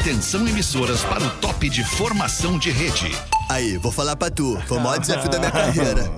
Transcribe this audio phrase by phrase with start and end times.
[0.00, 3.14] Atenção emissoras para o top de formação de rede.
[3.50, 4.58] Aí, vou falar pra tu.
[4.66, 6.10] Foi o maior desafio da minha carreira.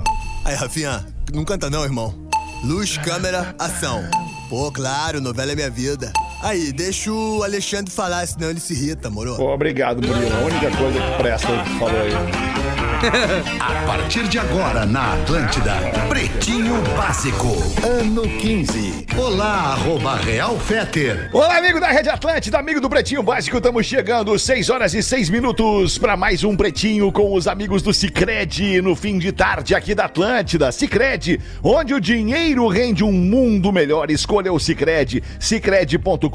[0.45, 1.05] Aí, Rafinha,
[1.35, 2.15] não canta não, irmão.
[2.63, 4.05] Luz, câmera, ação.
[4.49, 6.13] Pô, claro, novela é minha vida.
[6.45, 9.35] Aí, deixa o Alexandre falar, senão ele se irrita, moro?
[9.35, 10.33] Pô, obrigado, Murilo.
[10.33, 12.92] A única coisa que presta é o que falou aí.
[13.59, 15.75] A partir de agora na Atlântida,
[16.09, 17.49] Pretinho Básico,
[17.85, 19.07] ano 15.
[19.19, 21.29] Olá, arroba Real Feter.
[21.33, 25.31] Olá, amigo da Rede Atlântida, amigo do Pretinho Básico, estamos chegando, 6 horas e 6
[25.31, 29.97] minutos para mais um Pretinho com os amigos do Cicred no fim de tarde aqui
[29.97, 30.71] da Atlântida.
[30.71, 34.13] Cicred, onde o dinheiro rende um mundo melhor.
[34.13, 36.29] Escolha o Cicred, cicred.com.br,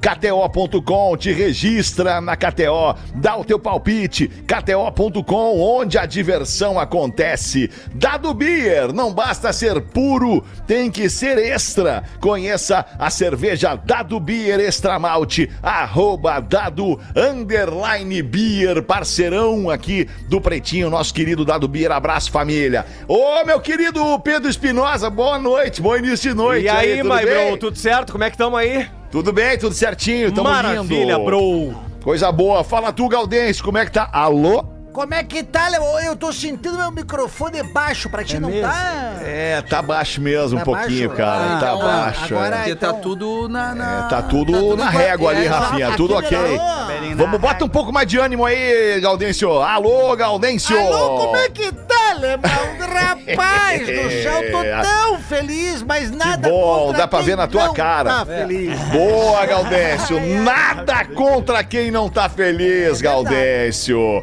[0.00, 7.70] kto.com, te registra na KTO, dá o teu palpite, kto.com onde a diversão acontece.
[7.94, 12.04] Dado Beer, não basta ser puro, tem que ser extra.
[12.20, 20.90] Conheça a cerveja Dado Beer Extra Malte, arroba Dado Underline Beer, parceirão aqui do Pretinho,
[20.90, 21.90] nosso querido Dado Beer.
[21.92, 22.86] Abraço, família.
[23.08, 26.64] Ô, meu querido Pedro Espinosa, boa noite, bom início de noite.
[26.64, 27.48] E aí, tudo my bem?
[27.48, 28.12] bro, tudo certo?
[28.12, 28.86] Como é que tamo aí?
[29.10, 31.24] Tudo bem, tudo certinho, tamo Maravilha, indo.
[31.24, 31.74] bro.
[32.02, 32.62] Coisa boa.
[32.64, 34.08] Fala tu, Galdense, como é que tá?
[34.12, 34.79] Alô?
[34.92, 35.82] Como é que tá, Léo?
[36.00, 38.68] Eu tô sentindo meu microfone baixo, pra ti não mesmo?
[38.68, 39.14] tá?
[39.22, 41.22] É, tá baixo mesmo Tá um pouquinho, baixo?
[41.22, 41.44] cara.
[41.44, 42.34] Ah, tá então, baixo.
[42.34, 42.58] agora- é.
[42.58, 43.74] Porque tá então- tudo na.
[43.74, 45.88] na- É, tá tudo tudo na régua ali, é, Rafinha.
[45.88, 46.54] aqui Tudo melhorou.
[46.56, 47.14] ok.
[47.14, 49.50] Vamos, bota um pouco mais de ânimo aí, Gaudêncio.
[49.62, 50.76] Alô, Gaudêncio.
[50.78, 52.50] Alô, como é que tá, Lemão?
[52.92, 54.80] Rapaz do céu, eu tô É.
[54.82, 58.10] tão feliz, mas nada bom, contra dá pra quem ver na tua não cara.
[58.10, 58.78] Tá feliz.
[58.88, 60.20] Boa, Gaudêncio.
[60.42, 64.22] Nada contra quem não tá feliz, É Gaudêncio.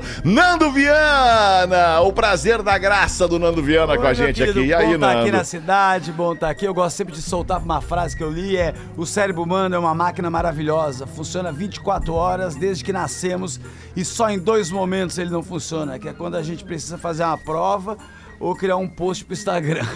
[0.57, 4.69] Nando Viana, o prazer da graça do Nando Viana com a Oi, gente querido, aqui.
[4.69, 6.65] E aí, bom tá aqui na cidade, bom tá aqui.
[6.65, 9.77] Eu gosto sempre de soltar uma frase que eu li, é o cérebro humano é
[9.77, 13.59] uma máquina maravilhosa, funciona 24 horas desde que nascemos
[13.95, 17.23] e só em dois momentos ele não funciona, que é quando a gente precisa fazer
[17.23, 17.95] uma prova
[18.39, 19.85] ou criar um post pro Instagram.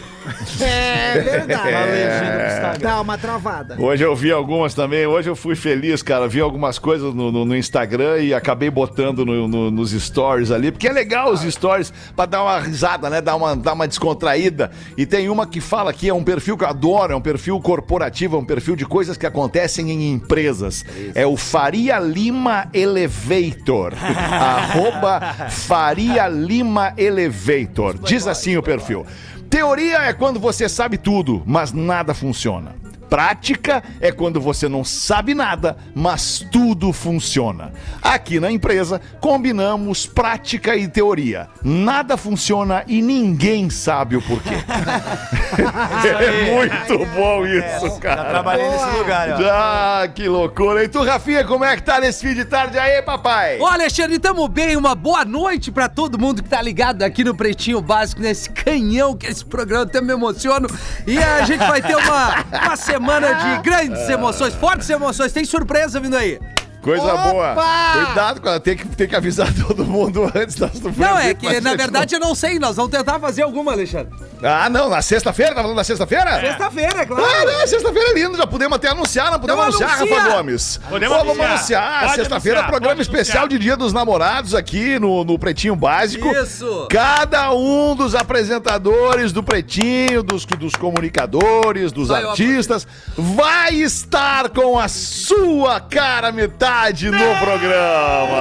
[0.61, 1.69] É verdade.
[1.69, 2.79] Uma legenda pro Instagram.
[2.79, 3.75] Dá uma travada.
[3.79, 5.05] Hoje eu vi algumas também.
[5.07, 6.27] Hoje eu fui feliz, cara.
[6.27, 10.71] Vi algumas coisas no, no- no Instagram e acabei botando no- no- nos stories ali,
[10.71, 13.19] porque é legal os stories pra dar uma risada, né?
[13.19, 14.69] Dar uma, dar uma descontraída.
[14.95, 17.59] E tem uma que fala que é um perfil que eu adoro, é um perfil
[17.59, 20.85] corporativo, é um perfil de coisas que acontecem em empresas.
[21.15, 23.93] É o Faria Lima Elevator.
[23.97, 25.19] Arroba
[25.49, 27.97] Faria Lima Elevator.
[27.99, 29.05] Diz assim o perfil.
[29.49, 32.73] Teoria é quando você sabe tudo, mas nada funciona.
[33.11, 37.73] Prática é quando você não sabe nada, mas tudo funciona.
[38.01, 41.49] Aqui na empresa, combinamos prática e teoria.
[41.61, 44.55] Nada funciona e ninguém sabe o porquê.
[46.07, 48.29] é muito bom isso, Já cara.
[48.29, 49.45] trabalhei nesse lugar, ó.
[49.51, 50.81] Ah, que loucura.
[50.81, 53.59] E tu, Rafinha, como é que tá nesse fim de tarde aí, papai?
[53.59, 54.77] Ô, Alexandre, tamo bem.
[54.77, 59.17] Uma boa noite pra todo mundo que tá ligado aqui no Pretinho Básico, nesse canhão
[59.17, 60.69] que é esse programa até me emociono.
[61.05, 63.00] E a gente vai ter uma, uma semana
[63.33, 65.31] de grandes emoções, fortes emoções.
[65.31, 66.39] Tem surpresa vindo aí.
[66.81, 67.29] Coisa Opa!
[67.29, 67.55] boa.
[68.05, 68.59] Cuidado, cara.
[68.59, 72.19] Tem que, tem que avisar todo mundo antes da Não, é que na verdade eu
[72.19, 72.57] não sei.
[72.57, 74.11] Nós vamos tentar fazer alguma, Alexandre.
[74.43, 75.53] Ah, não, na sexta-feira?
[75.53, 76.39] Tá falando na sexta-feira?
[76.41, 77.23] Sexta-feira, é claro.
[77.23, 80.19] Ah, não, sexta-feira é lindo, já podemos até anunciar, não podemos Então anunciar, anuncia.
[80.19, 80.79] Rafa Gomes.
[80.89, 81.49] Podemos Pô, anunciar.
[81.49, 82.15] anunciar.
[82.15, 86.27] Sexta-feira, anunciar, programa especial de Dia dos Namorados aqui no, no Pretinho Básico.
[86.31, 86.87] Isso.
[86.89, 94.49] Cada um dos apresentadores do Pretinho, dos, dos comunicadores, dos Vai, ó, artistas, vai estar
[94.49, 96.70] com a sua cara metade
[97.11, 98.37] no programa.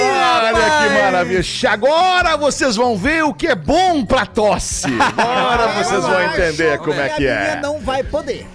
[0.00, 1.42] Olha que maravilha.
[1.70, 4.86] Agora vocês vão ver o que é bom pra tosse.
[5.16, 7.58] Agora vocês vão entender como é que é.
[7.62, 8.46] não vai poder.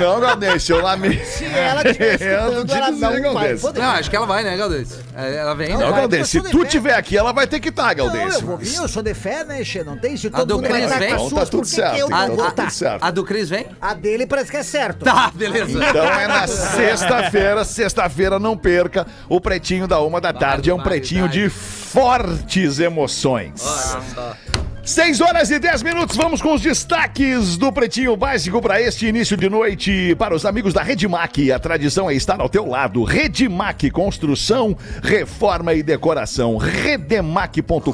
[0.00, 1.24] Não, Galdêncio, eu lamento.
[1.26, 3.60] Se ela estiver escutando, ela não vai Galdêncio.
[3.60, 3.80] poder.
[3.80, 4.98] Não, acho que ela vai, né, Galdês?
[5.16, 5.92] Ela vem, Não, né?
[6.00, 6.66] Galdêncio, se tu fé.
[6.66, 8.46] tiver aqui, ela vai ter que estar, Não, eu Galdêncio.
[8.46, 9.82] vou vir, eu sou de fé, né, Xê?
[9.84, 10.16] Não tem?
[10.16, 11.08] Se A todo do mundo vai estar vem?
[11.10, 12.70] com as Então tá suas, tudo por que eu então não tá vou tudo estar?
[12.70, 13.02] certo.
[13.04, 13.66] A do Cris vem?
[13.80, 15.04] A dele parece que é certo.
[15.04, 15.84] Tá, beleza.
[15.84, 20.70] Então é na sexta-feira, sexta-feira não perca o pretinho da uma da tarde.
[20.70, 23.62] É um pretinho de fortes emoções.
[23.64, 24.36] Olha só.
[24.82, 29.36] 6 horas e 10 minutos, vamos com os destaques do Pretinho Básico para este início
[29.36, 30.16] de noite.
[30.18, 33.04] Para os amigos da Redmac, a tradição é estar ao teu lado.
[33.04, 36.56] Redmac, construção, reforma e decoração.
[36.56, 37.92] Redemac.com.br,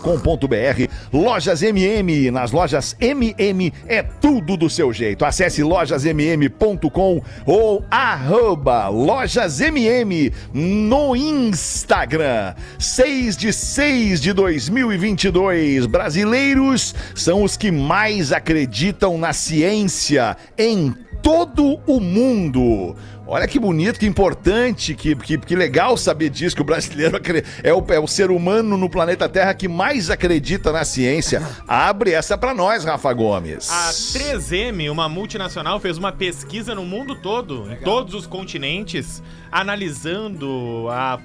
[1.12, 2.30] lojas MM.
[2.30, 5.24] Nas lojas MM é tudo do seu jeito.
[5.24, 12.54] Acesse lojasmm.com ou arroba lojasmm no Instagram.
[12.78, 15.86] 6 de 6 de 2022.
[15.86, 16.75] Brasileiros
[17.14, 22.94] são os que mais acreditam na ciência em todo o mundo.
[23.28, 27.20] Olha que bonito, que importante, que, que, que legal saber disso, que o brasileiro
[27.64, 31.42] é o, é o ser humano no planeta Terra que mais acredita na ciência.
[31.66, 33.68] Abre essa pra nós, Rafa Gomes.
[33.68, 39.20] A 3M, uma multinacional, fez uma pesquisa no mundo todo, em todos os continentes,
[39.50, 41.18] analisando a-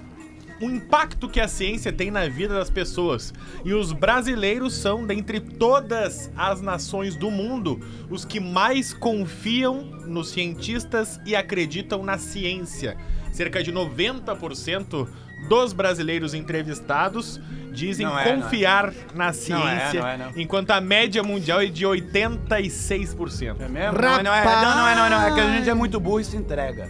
[0.61, 3.33] o impacto que a ciência tem na vida das pessoas.
[3.65, 7.79] E os brasileiros são, dentre todas as nações do mundo,
[8.09, 12.95] os que mais confiam nos cientistas e acreditam na ciência.
[13.31, 15.07] Cerca de 90%
[15.47, 17.39] dos brasileiros entrevistados
[17.71, 18.41] dizem Não é, não é.
[18.43, 20.31] confiar na ciência, não é, não.
[20.35, 23.55] enquanto a média mundial é de 86%.
[23.61, 24.01] É mesmo?
[24.01, 25.21] Não, é, não, é, não, não é, não é, não.
[25.27, 26.89] É que a gente é muito burro e se entrega.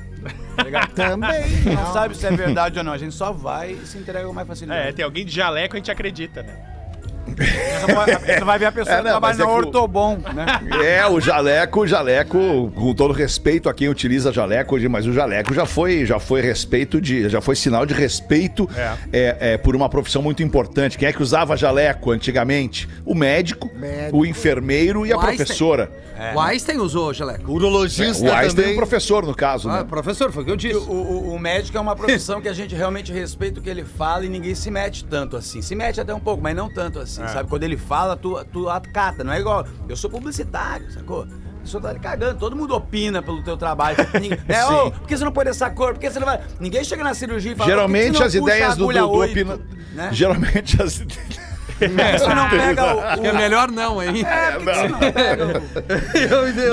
[0.71, 0.88] Tá?
[0.95, 1.50] Também.
[1.65, 2.94] Não sabe se é verdade ou não.
[2.94, 4.94] A gente só vai e se entrega mais É, facilidade.
[4.94, 6.81] tem alguém de jaleco, a gente acredita, né?
[7.25, 10.45] Você vai ver a pessoa É, que não, trabalha é que o- Ortobon, né?
[10.85, 15.13] É, o jaleco, o jaleco, com todo respeito a quem utiliza jaleco hoje, mas o
[15.13, 18.69] jaleco já foi, já foi respeito de, já foi sinal de respeito
[19.12, 20.97] é, é, por uma profissão muito importante.
[20.97, 22.88] Quem é que usava jaleco antigamente?
[23.06, 24.17] O médico, Médico.
[24.17, 25.38] o enfermeiro e a O Einstein.
[25.38, 25.91] professora.
[26.35, 27.51] O Einstein usou, Jaleco.
[27.51, 28.74] Urologista O Einstein é também.
[28.74, 29.83] um professor, no caso, Ah, né?
[29.89, 30.75] professor, foi o que eu disse.
[30.75, 33.83] O, o- o médico é uma profissão que a gente realmente respeita o que ele
[33.83, 35.63] fala e ninguém se mete tanto assim.
[35.63, 37.50] Se mete até um pouco, mas não tanto assim, sabe?
[37.50, 39.23] Quando ele fala, tu, tu acata.
[39.23, 41.27] Não é igual, eu sou publicitário, sacou?
[41.62, 43.95] Pessoa tá ali cagando, todo mundo opina pelo teu trabalho.
[44.19, 45.94] Ninguém, é, ô, por que você não põe essa cor?
[45.94, 46.41] Por que você não vai.
[46.59, 47.69] Ninguém chega na cirurgia e fala.
[47.69, 49.59] Geralmente "Por que as ideias do, oito?" opina-
[49.94, 50.09] Né?
[50.12, 51.50] Geralmente as Por
[51.89, 53.22] você não pega o.
[53.22, 54.24] Que é melhor não, hein?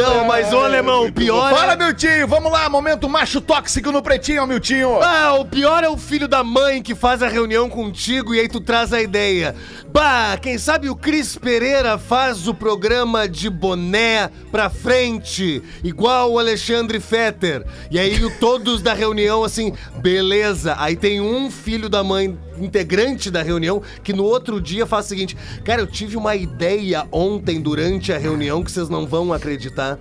[0.00, 1.76] Não, mas ô alemão, o pior Fala, é...
[1.76, 5.00] Miltinho, vamos lá, momento macho tóxico no pretinho, Miltinho.
[5.02, 8.49] Ah, o pior é o filho da mãe que faz a reunião contigo e aí
[8.49, 9.55] tu traz a ideia.
[9.93, 16.38] Bah, quem sabe o Cris Pereira faz o programa de boné pra frente, igual o
[16.38, 17.64] Alexandre Fetter.
[17.90, 20.75] E aí o- todos da reunião assim, beleza.
[20.78, 25.08] Aí tem um filho da mãe integrante da reunião que no outro dia faz o
[25.08, 29.99] seguinte: Cara, eu tive uma ideia ontem durante a reunião que vocês não vão acreditar.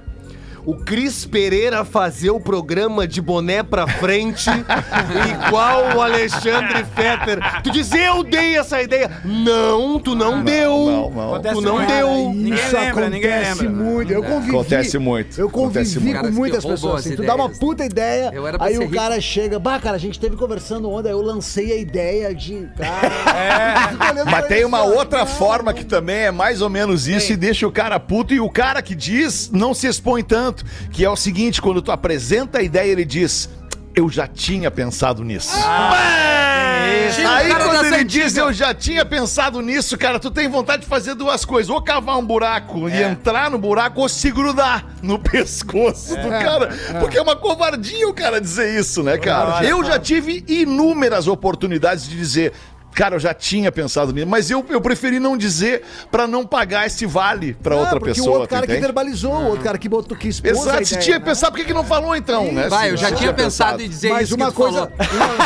[0.67, 4.49] O Cris Pereira fazer o programa de boné pra frente,
[5.47, 7.39] igual o Alexandre Fetter.
[7.63, 9.09] Tu diz, eu dei essa ideia.
[9.23, 10.71] Não, tu não deu.
[10.85, 11.33] não, não.
[11.35, 12.29] Acontece Tu não deu.
[12.33, 13.83] Ninguém Isso lembra, ninguém acontece lembra.
[13.85, 14.11] muito.
[14.11, 14.49] Eu convivi.
[14.49, 16.27] Acontece muito, Eu acontece convivi muito.
[16.27, 17.15] com muitas pessoas as assim.
[17.15, 18.93] Tu dá uma puta ideia, aí o rico.
[18.93, 22.67] cara chega, bah, cara, a gente teve conversando ontem, aí eu lancei a ideia de.
[22.77, 25.77] Cara, olhando Mas tem ele uma outra não, forma não.
[25.77, 28.81] que também é mais ou menos isso e deixa o cara puto e o cara
[28.81, 30.56] que diz não se expõe tanto,
[30.91, 33.49] que é o seguinte, quando tu apresenta a ideia ele diz,
[33.95, 35.55] eu já tinha pensado nisso.
[35.57, 40.47] O Aí cara quando das ele diz eu já tinha pensado nisso, cara, tu tem
[40.47, 44.31] vontade de fazer duas coisas, ou cavar um buraco e entrar no buraco ou se
[44.31, 46.69] grudar no pescoço do cara,
[46.99, 49.63] porque é uma covardia o cara dizer isso, né, cara?
[49.65, 52.53] Eu já tive inúmeras oportunidades de dizer
[52.97, 56.87] Cara, eu já tinha pensado nisso, mas eu, eu preferi não dizer pra não pagar
[56.87, 58.29] esse vale pra Ah, outra porque pessoa.
[58.37, 60.93] o outro cara que verbalizou, o outro cara que botou que expôs a Exato, se
[60.95, 61.25] ideia, tinha né?
[61.25, 62.67] pensado, por que, que não falou então, né?
[62.67, 64.91] Vai, eu já tinha pensado em dizer Mas isso uma que tu coisa.
[64.97, 65.37] falou.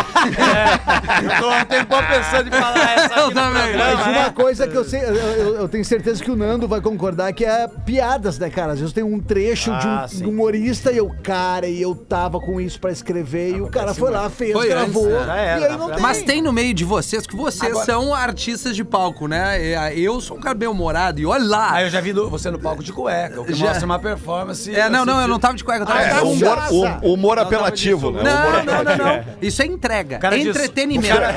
[1.21, 3.77] Eu tô há um tempão pensando em falar essa Eu também.
[3.77, 4.19] Mas né?
[4.19, 7.33] uma coisa que eu sei, eu, eu- eu tenho certeza que o Nando vai concordar
[7.33, 8.74] que é piadas, né, cara?
[8.74, 10.18] Às vezes tem um trecho de, um, Ah, sim.
[10.19, 13.68] de um humorista e eu, cara, e eu tava com isso pra escrever e o
[13.68, 15.06] cara foi lá, fez, Foi gravou.
[15.07, 15.59] antes, né?
[15.59, 15.99] E aí não tem.
[15.99, 19.62] Mas tem no meio de vocês, que vocês Agora- são artistas de palco, né?
[19.62, 21.69] É, Eu sou um cara bem humorado e olha lá.
[21.74, 23.66] Ah, eu já vi do- você no palco de cueca, o que Já.
[23.68, 24.74] mostra uma performance.
[24.74, 26.57] É, não, não, assim, eu não tava de cueca, eu tava É, de Ah, humor,
[26.71, 28.21] hum- humor apelativo, né?
[28.21, 29.04] Humor Não, não, apelativo.
[29.07, 29.24] não, não.
[29.42, 30.18] Isso é entrega.
[30.19, 31.14] cara é entretenimento.
[31.19, 31.33] cara-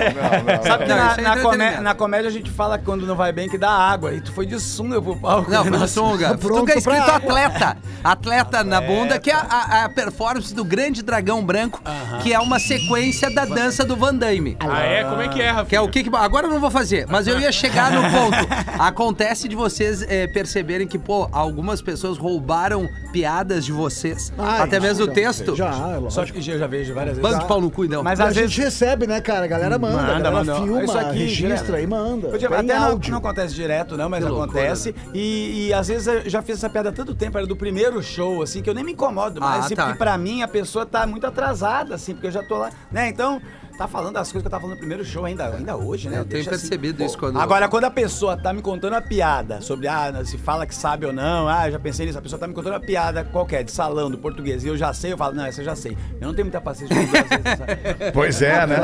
[0.63, 3.17] Sabe que Não, na, é na, comé- na comédia a gente fala que quando não
[3.17, 4.13] vai bem que dá água.
[4.15, 5.51] E tu foi de sunga pro palco.
[5.51, 5.71] Não, né?
[5.71, 5.95] foi Nossa.
[5.95, 6.37] sunga.
[6.39, 7.77] pronto Tu que é escrito atleta.
[8.03, 11.81] Atleta na bunda, que é a, a performance do grande dragão branco,
[12.23, 14.57] que é uma sequência da dança do Van Damme.
[14.61, 15.05] Ah, é?
[15.05, 15.65] Como é que é, Rafa?
[15.71, 18.47] Que é o que Agora eu não vou fazer, mas eu ia chegar no ponto.
[18.79, 24.33] Acontece de vocês eh, perceberem que, pô, algumas pessoas roubaram piadas de vocês.
[24.39, 25.55] Ah, até mesmo o texto.
[25.55, 25.71] Já,
[26.07, 26.11] é.
[26.11, 27.31] Só que eu já vejo várias vezes.
[27.31, 28.03] Bando de pau no cu, então.
[28.03, 28.57] Mas E a às gente vezes.
[28.65, 29.45] recebe, né, cara?
[29.45, 30.55] A galera manda, a Manda, galera manda.
[30.57, 31.83] filma, Isso aqui, registra direto.
[31.83, 32.29] e manda.
[32.39, 33.11] Tem até não, áudio.
[33.11, 34.95] não acontece direto, não, mas Que loucura, acontece.
[35.13, 38.03] E, e às vezes eu já fiz essa piada há tanto tempo, era do primeiro
[38.03, 39.85] show, assim, que eu nem me incomodo mais, Ah, assim, tá.
[39.87, 43.09] porque pra mim a pessoa tá muito atrasada, assim, porque eu já tô lá, né?
[43.09, 43.41] Então,
[43.77, 46.19] tá falando das coisas que eu tava falando no primeiro show ainda, ainda hoje, né?
[46.19, 46.61] Eu tenho Deixa assim.
[46.69, 47.39] percebido isso quando.
[47.41, 51.07] Agora, quando a pessoa tá me contando uma piada sobre, ah, se fala que sabe
[51.07, 53.65] ou não, ah, eu já pensei nisso, a pessoa tá me contando uma piada qualquer,
[53.65, 55.97] de salão, do português, e eu já sei, eu falo, não, essa eu já sei.
[56.21, 57.75] Eu não tenho muita paciência sabe?
[58.13, 58.77] Pois é, né?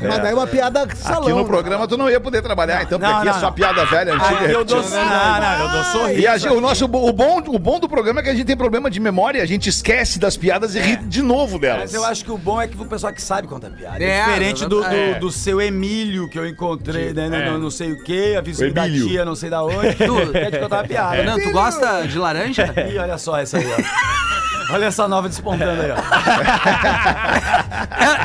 [0.00, 0.22] É, Mas é.
[0.22, 1.22] daí uma piada salão.
[1.22, 1.44] Aqui no né?
[1.44, 3.52] programa tu não ia poder trabalhar, então, porque Não, aqui é não, só não.
[3.52, 4.40] piada velha, antiga.
[4.40, 6.20] Aí eu dou, não, não, eu dou sorriso.
[6.20, 8.46] E a gente- o nosso o bom, o bom do programa é que a gente
[8.46, 11.80] tem problema de memória, a gente esquece das piadas e ri de novo delas.
[11.82, 14.02] Mas eu acho que o bom é que o pessoal que sabe contar piada.
[14.02, 15.14] É, É, diferente do, do, é.
[15.18, 17.28] do seu Emílio que eu encontrei, né?
[17.48, 17.58] É.
[17.58, 19.94] Não sei o quê, a vizinha O da tia, não sei da onde.
[19.94, 21.22] Tu- Quer te contar uma piada.
[21.22, 22.72] Não, tu gosta de laranja?
[22.92, 24.38] Ih, olha só essa aí, ó.
[24.70, 25.96] Olha essa nova despontando aí, ó.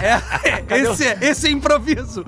[0.03, 2.25] É, é, esse, é- esse é improviso.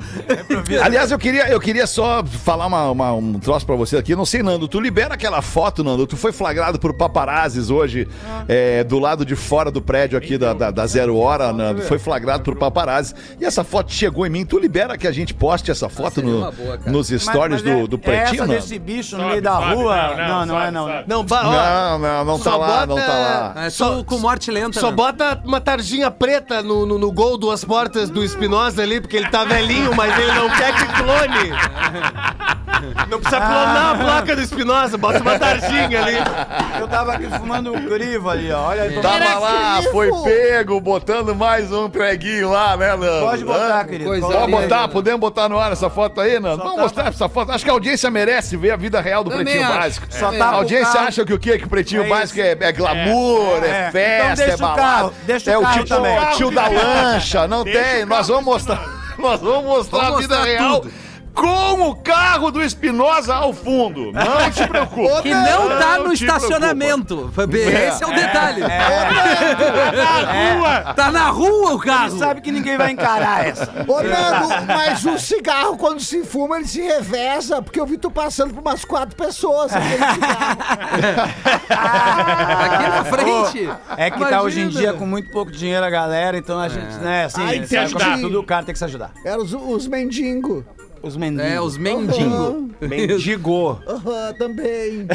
[0.84, 4.14] Aliás, eu queria, eu queria só falar uma, uma- um troço pra você aqui.
[4.14, 6.08] Eu Não sei, Nando, tu libera aquela foto, Nando.
[6.08, 8.08] Tu foi flagrado por paparazzis hoje,
[8.48, 11.82] é, do lado de fora do prédio aqui da, da, da Zero Hora, Nando.
[11.82, 13.14] Foi flagrado por paparazzis.
[13.40, 14.46] E essa foto chegou em mim.
[14.46, 17.82] Tu libera que a gente poste essa foto seria no- boa, nos stories Mas- mas
[17.82, 18.54] do, do é- Pretinho, Essa Nando?
[18.60, 19.96] desse bicho no Sobe, meio da sobe, rua.
[19.96, 21.04] não, Não, não, não, é não.
[21.08, 23.66] Não, ba- ó, Não, não, não tá lá, não tá lá.
[23.66, 24.80] É só com morte lenta.
[24.80, 24.96] Só né?
[24.96, 29.30] bota uma tarjinha preta no, no, no gol duas portas do Espinosa ali, porque ele
[29.30, 31.52] tá velhinho, mas ele não quer que clone.
[33.10, 36.18] Não precisa clonar a placa do Espinosa, bota uma tarjinha ali.
[36.80, 38.68] Eu tava aqui fumando um crivo ali, ó.
[38.68, 39.02] Olha, tô...
[39.02, 39.92] Tava lá, crivo.
[39.92, 43.26] foi pego, botando mais um preguinho lá, né, Nando?
[43.26, 43.86] Pode botar, Hã?
[43.86, 44.10] querido.
[44.10, 46.58] Coisa Pode botar, podemos botar no ar essa foto aí, Nando?
[46.58, 47.52] Vamos tá- mostrar essa foto.
[47.52, 49.80] Acho que a audiência merece ver a vida real do Também Pretinho acho.
[49.80, 50.08] Básico.
[50.10, 51.58] Só a tá pro audiência acha que o quê?
[51.58, 54.18] Que o Pretinho É Básico é, é glamour, é, É.
[54.18, 55.14] Então festa, deixa é o balada.
[55.26, 56.20] deixa é o carro tio, também.
[56.20, 58.06] o tio da lancha, não tem.
[58.06, 58.86] Nós vamos mostrar,
[59.18, 60.86] nós vamos mostrar Vamos a vida real.
[61.36, 64.12] Com o carro do Espinosa ao fundo.
[64.14, 65.16] Não te preocupe.
[65.26, 67.32] Que não tá no estacionamento.
[67.88, 68.62] Esse é o detalhe.
[68.62, 69.66] Rua!
[70.94, 72.18] Tá na rua o carro.
[72.18, 73.72] Sabe que ninguém vai encarar essa.
[73.88, 78.12] Ô, Nando, mas o cigarro, quando se fuma, ele se reveza, porque eu vi tu
[78.12, 79.72] passando por umas quatro pessoas.
[79.76, 80.58] aquele cigarro.
[82.62, 83.70] Aqui na frente.
[83.98, 84.42] É que tá Imagina.
[84.42, 87.66] hoje em dia com muito pouco dinheiro a galera, então a gente, né, assim, Ai,
[87.66, 89.12] sabe, tudo o cara tem que se ajudar.
[89.24, 90.64] Eram os, os mendigos.
[91.06, 91.46] Os mendigos.
[91.52, 92.64] É, os mendigos.
[92.82, 93.80] mendigo.
[93.88, 95.06] Aham, também.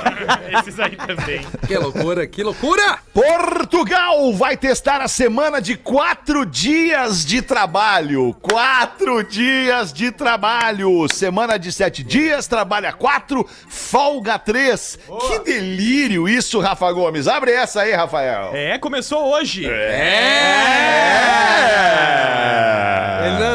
[0.58, 1.44] Esses aí também.
[1.66, 2.98] Que loucura, que loucura!
[3.12, 8.34] Portugal vai testar a semana de quatro dias de trabalho.
[8.40, 11.06] Quatro dias de trabalho.
[11.10, 14.98] Semana de sete dias, trabalha quatro, folga três.
[15.28, 17.28] Que delírio isso, Rafa Gomes.
[17.28, 18.52] Abre essa aí, Rafael.
[18.54, 19.66] É, começou hoje.
[19.66, 20.94] É.
[21.64, 22.93] Fernando,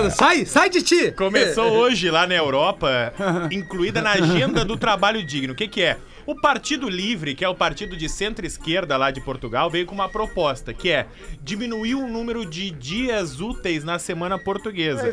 [0.10, 1.12] sai, sai de ti!
[1.12, 3.14] Começou hoje lá na Europa,
[3.52, 5.54] incluída na agenda do trabalho digno.
[5.54, 5.98] O que, que é?
[6.30, 10.08] O Partido Livre, que é o partido de centro-esquerda lá de Portugal, veio com uma
[10.08, 11.08] proposta, que é
[11.42, 15.12] diminuir o número de dias úteis na semana portuguesa.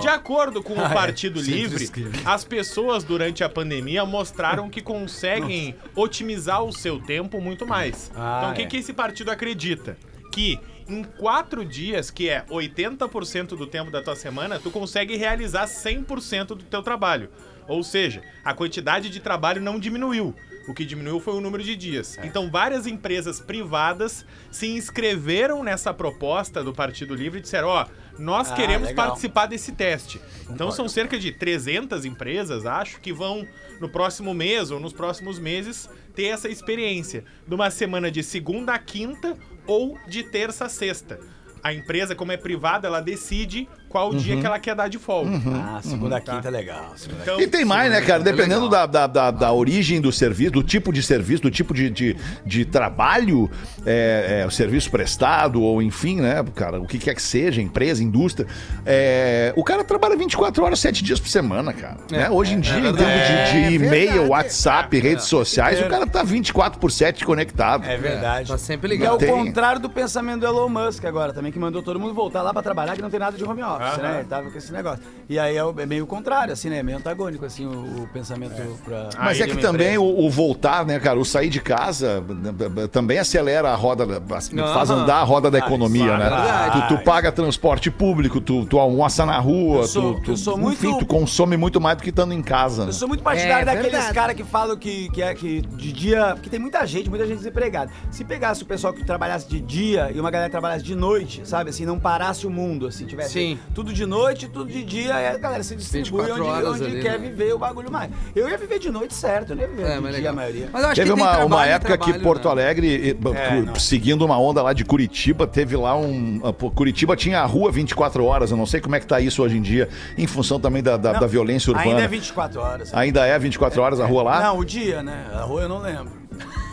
[0.00, 1.88] De acordo com o Partido Livre,
[2.24, 8.10] as pessoas durante a pandemia mostraram que conseguem otimizar o seu tempo muito mais.
[8.16, 8.66] Ah, então, o que, é.
[8.66, 9.96] que esse partido acredita?
[10.32, 15.66] Que em quatro dias, que é 80% do tempo da tua semana, tu consegue realizar
[15.66, 17.30] 100% do teu trabalho.
[17.66, 20.34] Ou seja, a quantidade de trabalho não diminuiu.
[20.66, 22.18] O que diminuiu foi o número de dias.
[22.22, 27.86] Então, várias empresas privadas se inscreveram nessa proposta do Partido Livre e disseram: ó,
[28.18, 29.06] nós Ah, queremos legal.
[29.06, 30.20] participar desse teste.
[30.50, 33.46] Então, são cerca de 300 empresas, acho, que vão
[33.80, 38.74] no próximo mês ou nos próximos meses ter essa experiência de uma semana de segunda
[38.74, 39.36] a quinta
[39.68, 41.20] ou de terça a sexta.
[41.62, 45.30] A empresa, como é privada, ela decide qual dia que ela quer dar de folga.
[45.54, 46.92] Ah, segunda, quinta é legal.
[46.96, 48.20] Segunda, Então, E tem mais, né, cara?
[48.20, 48.86] é Dependendo legal.
[48.86, 52.16] da, da, da, da origem do serviço, do tipo de serviço, do tipo de, de,
[52.44, 53.50] de trabalho,
[53.86, 58.02] é, é, o serviço prestado, ou enfim, né, cara, o que quer que seja, empresa,
[58.02, 58.46] indústria.
[58.84, 61.96] é, o cara trabalha 24 horas, 7 dias por semana, cara.
[62.10, 62.28] né?
[62.30, 64.30] Hoje em dia, em termos de, de É e-mail, verdade.
[64.30, 67.84] WhatsApp, redes sociais, o cara tá 24 por 7 conectado.
[67.84, 68.48] É verdade.
[68.48, 69.26] Tá sempre E é o ligado.
[69.38, 72.62] Contrário do pensamento do Elon Musk agora também, que mandou todo mundo voltar lá pra
[72.62, 74.18] trabalhar, que não tem nada de home office, né?
[74.20, 75.02] Ele tava com esse negócio.
[75.28, 76.78] E aí é, o- é meio o contrário, assim, né?
[76.78, 78.54] É meio antagônico, assim, o, o pensamento
[78.84, 79.08] pra...
[79.18, 83.18] Mas é que também o, o voltar, né, cara, o sair de casa b- também
[83.18, 86.30] acelera a roda, da- faz andar a roda da economia, claro, né?
[86.30, 86.88] verdade.
[86.88, 90.36] Tu, tu paga transporte público, tu, tu almoça na rua, Eu sou- tu, tu- eu
[90.36, 92.82] sou enfim, muito- tu consome muito mais do que estando em casa.
[92.84, 92.88] né?
[92.88, 96.32] Eu sou muito partidário É daqueles caras que falam que, que é que de dia.
[96.34, 97.90] Porque tem muita gente, muita gente desempregada.
[98.10, 101.42] Se pegasse o pessoal que trabalhasse de dia e uma galera que trabalhasse de noite,
[101.44, 101.70] sabe?
[101.70, 103.58] Assim, não parasse o mundo, assim, tivesse Sim.
[103.74, 106.84] Tudo de noite, tudo de dia, aí a galera se distribui 24 onde, horas onde
[106.90, 107.28] ali, quer né?
[107.28, 108.10] viver o bagulho mais.
[108.34, 110.32] Eu ia viver de noite certo, eu não ia viver É, de mas dia legal.
[110.32, 110.68] a maioria.
[110.72, 112.50] Mas eu acho Teve que uma, uma trabalho época que trabalho, Porto né?
[112.50, 116.40] Alegre, eh, É, seguindo uma onda lá de Curitiba, teve lá um.
[116.44, 119.20] ah, pô, Curitiba tinha a rua 24 horas, eu não sei como é que tá
[119.20, 121.90] isso hoje em dia, em função também da, da, Não, da violência urbana.
[121.90, 122.94] Ainda é 24 horas.
[122.94, 124.40] Ainda é 24 horas a rua lá?
[124.42, 125.26] Não, o dia, né?
[125.32, 126.17] A rua eu não lembro.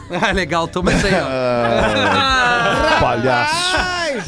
[0.22, 1.26] Ah, legal, toma isso aí, ó.
[1.28, 3.76] Ah, palhaço.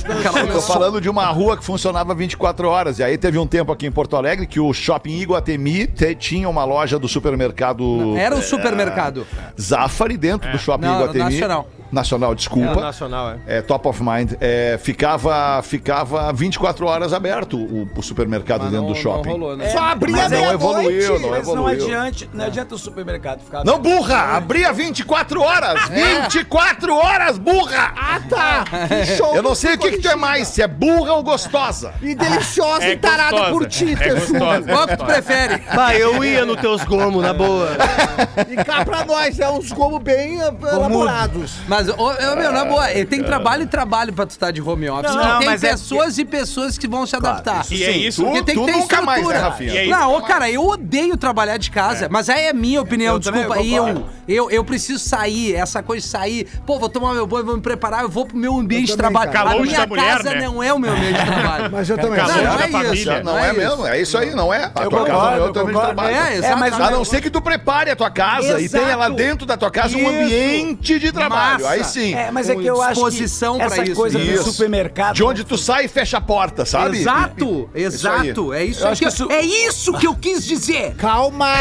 [0.07, 2.99] Não Eu tô falando de uma rua que funcionava 24 horas.
[2.99, 6.49] E aí teve um tempo aqui em Porto Alegre que o shopping Iguatemi te- tinha
[6.49, 9.25] uma loja do supermercado Era o supermercado.
[9.59, 11.23] Zafari dentro do shopping Não, era Iguatemi.
[11.25, 11.67] Nacional.
[11.91, 12.79] Nacional, desculpa.
[12.81, 13.57] Nacional, é.
[13.57, 14.33] É, top of mind.
[14.41, 19.29] É, ficava, ficava 24 horas aberto o, o supermercado Mas dentro não, do shopping.
[19.29, 19.69] Não rolou, né?
[19.69, 20.63] Só abria Mas não meia-noite.
[20.63, 21.85] evoluiu, não Mas não evoluiu.
[22.01, 23.63] adianta, não adianta o supermercado ficar.
[23.63, 23.97] Não, aberto.
[23.97, 24.17] burra!
[24.37, 25.79] Abria 24 horas!
[25.89, 27.93] 24 horas, burra!
[27.95, 28.65] Ah, tá.
[28.87, 29.35] Que show.
[29.35, 31.93] Eu não sei o que, que tu é mais, se é burra ou gostosa.
[32.01, 33.51] E deliciosa É e tarada gostosa.
[33.51, 34.71] por ti, É.
[34.73, 35.61] Qual que tu prefere?
[35.73, 37.69] Bah, eu ia nos teus gomos, na boa.
[38.49, 41.55] E cá pra nós, é uns gomos bem eh, elaborados.
[41.67, 44.61] Mas, ô, ô, meu, na boa, eh, tem trabalho e trabalho pra tu estar de
[44.61, 45.13] home office.
[45.13, 47.65] Não, e não, tem mas é pessoas e pessoas que vão se adaptar.
[47.71, 48.23] E é isso.
[48.23, 49.41] Porque tem que tu ter nunca mais, estrutura.
[49.43, 49.73] né, Rafinha?
[49.73, 49.91] E é isso.
[49.97, 53.41] Não, ô, cara, eu odeio trabalhar de casa, mas aí é minha opinião, Eu também,
[53.41, 53.61] desculpa.
[53.61, 54.09] eu aí eu, concordo.
[54.27, 56.47] eu, eu preciso sair, essa coisa de sair.
[56.65, 59.11] Pô, vou tomar meu banho, vou me preparar, eu vou pro meu ambiente de também,
[59.11, 59.31] trabalho.
[59.31, 59.49] cara.
[59.51, 60.41] A minha da mulher, casa né?
[60.45, 61.69] não é o meu ambiente de trabalho.
[61.71, 62.17] Mas eu também.
[62.19, 62.93] Calor Não, da é família.
[62.93, 63.23] isso.
[63.23, 64.65] Não é mesmo, é isso aí, não é?
[64.65, 65.95] A tua concordo, casa não é o eu teu ambiente de concordo.
[66.09, 66.15] trabalho.
[66.15, 66.57] É, exato.
[66.59, 69.55] mas A não ser que tu prepare a tua casa e tenha lá dentro da
[69.57, 70.09] tua casa um Isso.
[70.09, 71.66] ambiente de trabalho.
[71.67, 72.13] Aí sim.
[72.13, 73.95] É, mas é que eu acho que essa isso.
[73.95, 74.43] coisa Isso.
[74.45, 75.15] do supermercado...
[75.15, 76.97] De onde tu sai e fecha a porta, sabe?
[76.99, 78.53] Exato, exato.
[78.53, 80.95] É isso, Eu acho que, que isso- é isso que eu quis dizer.
[80.95, 81.53] Calma!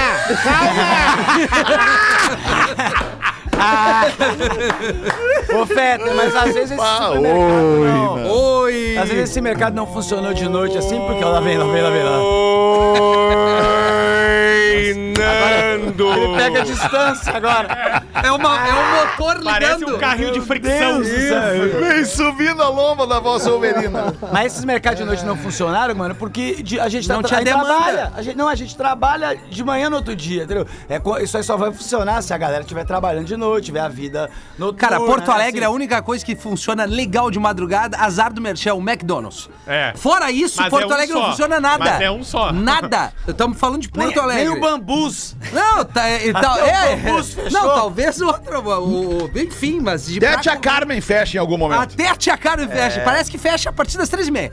[0.42, 0.82] Calma!
[5.60, 8.30] Ô, Feta, mas às vezes esse Ah, oi, não...
[8.30, 8.96] Oi.
[8.98, 11.90] Às vezes esse mercado não funcionou de noite assim, porque lá vem, lá vem, lá
[11.90, 12.18] vem, lá.
[14.68, 16.12] Oi, Nando!
[16.12, 18.02] Ele pega a distância agora.
[18.23, 19.96] É, uma, é um motor Parece ligando.
[19.96, 21.00] um carrinho de fricção.
[21.02, 24.14] Vem subindo a lomba da vossa ovelina.
[24.32, 27.38] Mas esses mercados de noite não funcionaram, mano, porque de- a gente tá Não tinha
[27.38, 27.66] a gente demanda.
[27.75, 28.12] trabalha.
[28.16, 30.66] A gente, não, a gente trabalha de manhã no outro dia, entendeu?
[30.88, 33.80] É, co- isso aí só vai funcionar se a galera estiver trabalhando de noite, tiver
[33.80, 34.78] a vida noturna.
[34.88, 35.75] Cara, Porto né, Alegre é a assim.
[35.76, 39.49] única coisa que funciona legal de madrugada, azar do merchan, o McDonald's.
[39.66, 39.92] É.
[39.96, 41.28] Fora isso, Mas Porto é um Alegre não só.
[41.30, 41.85] funciona nada.
[41.85, 42.52] Mas é um só.
[42.52, 43.12] Nada.
[43.26, 44.44] Estamos falando de Porto nem, Alegre.
[44.49, 45.35] Nem o bambus.
[45.52, 47.50] Não, tá, e tal, Até o é, Bambus fechou.
[47.61, 50.06] Não, talvez outro, o, o- enfim, mas...
[50.06, 51.80] de Até a tia Carmen fecha em algum momento.
[51.80, 53.00] Até a tia Carmen fecha.
[53.00, 54.52] Parece que fecha a partir das três e meia.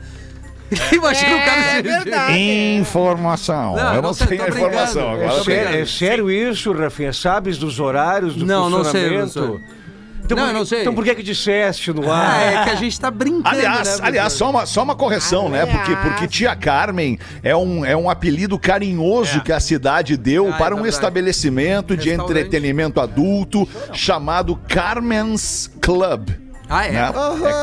[0.92, 1.60] Imagina o cara...
[1.60, 2.38] É se- verdade.
[2.38, 3.76] Informação.
[3.76, 5.10] Não, Eu não não sei, a informação.
[5.12, 5.44] Agora brincando.
[5.70, 7.12] tem- É sério isso, Rafinha?
[7.12, 9.60] Sabes dos horários do Não, não sei, funcionamento?
[9.62, 9.83] não
[10.24, 10.80] Então, Não, por não sei.
[10.80, 12.52] Então por que que disseste no Ah, ar?
[12.52, 15.66] é que a gente tá brincando, Aliás, né, aliás, só uma, só uma correção, né?
[15.66, 20.54] Porque, porque Tia Carmen é um, é um apelido carinhoso que a cidade deu Ah,
[20.54, 26.43] é para um estabelecimento de entretenimento adulto chamado Carmen's Club.
[26.76, 26.90] Ah, é?
[26.90, 27.10] né?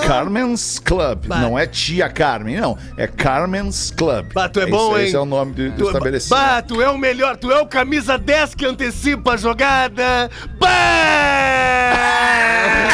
[0.03, 1.25] É Carmen's Club.
[1.27, 2.77] Não é Tia Carmen, não.
[2.97, 4.27] É Carmen's Club.
[4.33, 5.05] Bah, tu é Esse- bom, hein?
[5.05, 6.39] Esse é o nome do, do Tu, estabelecimento.
[6.41, 10.29] bah, tu é o melhor, tu é o camisa 10 que antecipa a jogada.
[10.57, 10.69] Bah!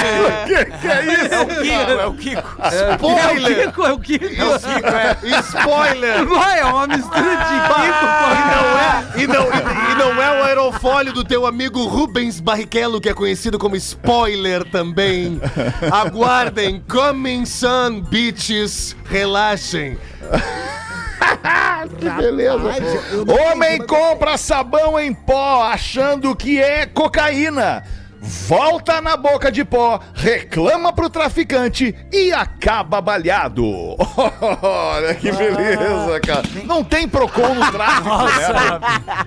[0.46, 1.34] que, que é isso?
[1.34, 2.62] É o Kiko, é o Kiko.
[2.62, 3.66] É o Spoiler!
[3.68, 4.26] Kiko, é o Kiko.
[5.44, 6.26] Spoiler!
[6.26, 8.38] Vai, é uma mistura de Kiko E com...
[8.54, 13.00] não é, e não, e, e não é o aerofólio do teu amigo Rubens Barrichello,
[13.02, 15.40] que é conhecido como spoiler também.
[15.92, 19.98] Aguardem, coming sun, bitches, relaxem.
[22.00, 22.58] Que beleza.
[22.58, 27.84] Não Homem entendi, mas- compra sabão em pó achando que é cocaína.
[28.22, 33.64] Volta na boca de pó, reclama pro traficante e acaba baleado.
[34.62, 36.44] Olha que beleza, cara.
[36.66, 39.20] Não tem Procon no tráfico, né?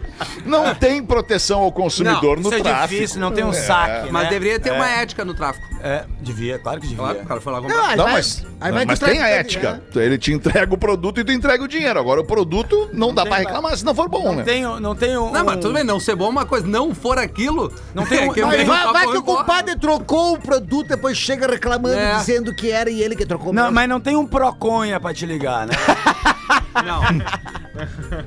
[0.44, 2.88] Não tem proteção ao consumidor Não, no isso é tráfico.
[2.94, 4.30] difícil, não tem um saque, Mas né?
[4.30, 5.66] deveria ter uma ética no tráfico.
[5.82, 7.02] É, devia, claro que devia.
[7.02, 7.96] Claro, o cara foi lá Não, comprar.
[7.96, 9.72] Não, vai- mas, aí vai mas o tem a ética.
[9.94, 10.04] né?
[10.04, 11.98] Ele te entrega o produto e tu entrega o dinheiro.
[11.98, 14.36] Agora o produto não, dá tem pra reclamar se não for bom, né?
[14.36, 15.30] Não tem, um- não tem um...
[15.30, 17.72] Não, mas tudo bem, não ser bom é uma coisa, não for aquilo.
[17.94, 20.88] Não tem um- que não tem- Vai, papo vai que o compadre trocou o produto,
[20.88, 22.16] depois chega reclamando, É.
[22.18, 23.74] dizendo que era e ele que trocou Não, mesmo.
[23.74, 25.72] mas não tem um proconha pra te ligar, né?
[26.84, 27.02] Não.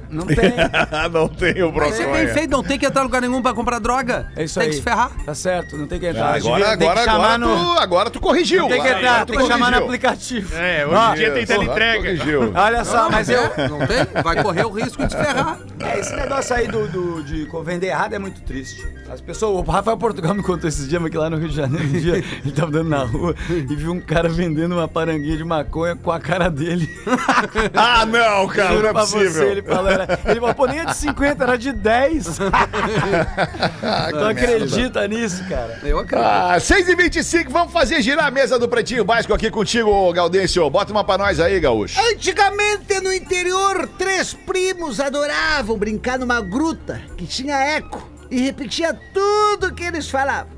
[0.09, 0.53] Não tem.
[1.11, 2.33] não tem o Vai ser bem bronconha.
[2.33, 4.29] feito, não tem que entrar em lugar nenhum pra comprar droga.
[4.35, 4.69] É isso tem aí.
[4.69, 5.11] que se ferrar.
[5.25, 6.35] Tá certo, não tem que entrar.
[6.35, 7.75] Agora, tem agora, que chamar agora, no...
[7.75, 8.67] tu, agora tu corrigiu.
[8.67, 10.55] Tem que Agora entrar, tu tem que chamar no aplicativo.
[10.55, 12.09] É, hoje Ah, em dia tem teleentrega.
[12.55, 13.41] Olha só, mas eu...
[13.69, 14.21] Não tem?
[14.23, 15.57] Vai correr o risco de se ferrar.
[15.85, 18.85] É, esse negócio aí do, do- de vender errado é muito triste.
[19.11, 21.55] As pessoas, o Rafael Portugal me contou esses dias, mas que lá no Rio de
[21.55, 25.37] Janeiro, um dia, ele tava andando na rua e viu um cara vendendo uma paranguinha
[25.37, 26.89] de maconha com a cara dele.
[27.75, 29.51] Ah, não, cara, não é pra você, possível.
[29.51, 32.37] ele falou, era, ele falou, pô, nem é de 50, era de 10.
[34.11, 35.79] tu acredita nisso, cara?
[35.83, 36.25] Eu acredito.
[36.25, 40.67] Ah, 6h25, vamos fazer girar a mesa do Pretinho Básico aqui contigo, Gaudêncio.
[40.69, 41.99] Bota uma pra nós aí, Gaúcho.
[42.11, 49.73] Antigamente no interior, três primos adoravam brincar numa gruta que tinha eco e repetia tudo
[49.73, 50.51] que eles falavam.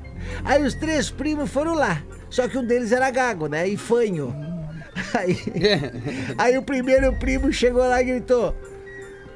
[0.44, 3.68] Aí os três primos foram lá, só que um deles era gago, né?
[3.68, 4.34] E fanho.
[5.12, 5.36] Aí,
[6.38, 8.56] aí o primeiro primo chegou lá e gritou: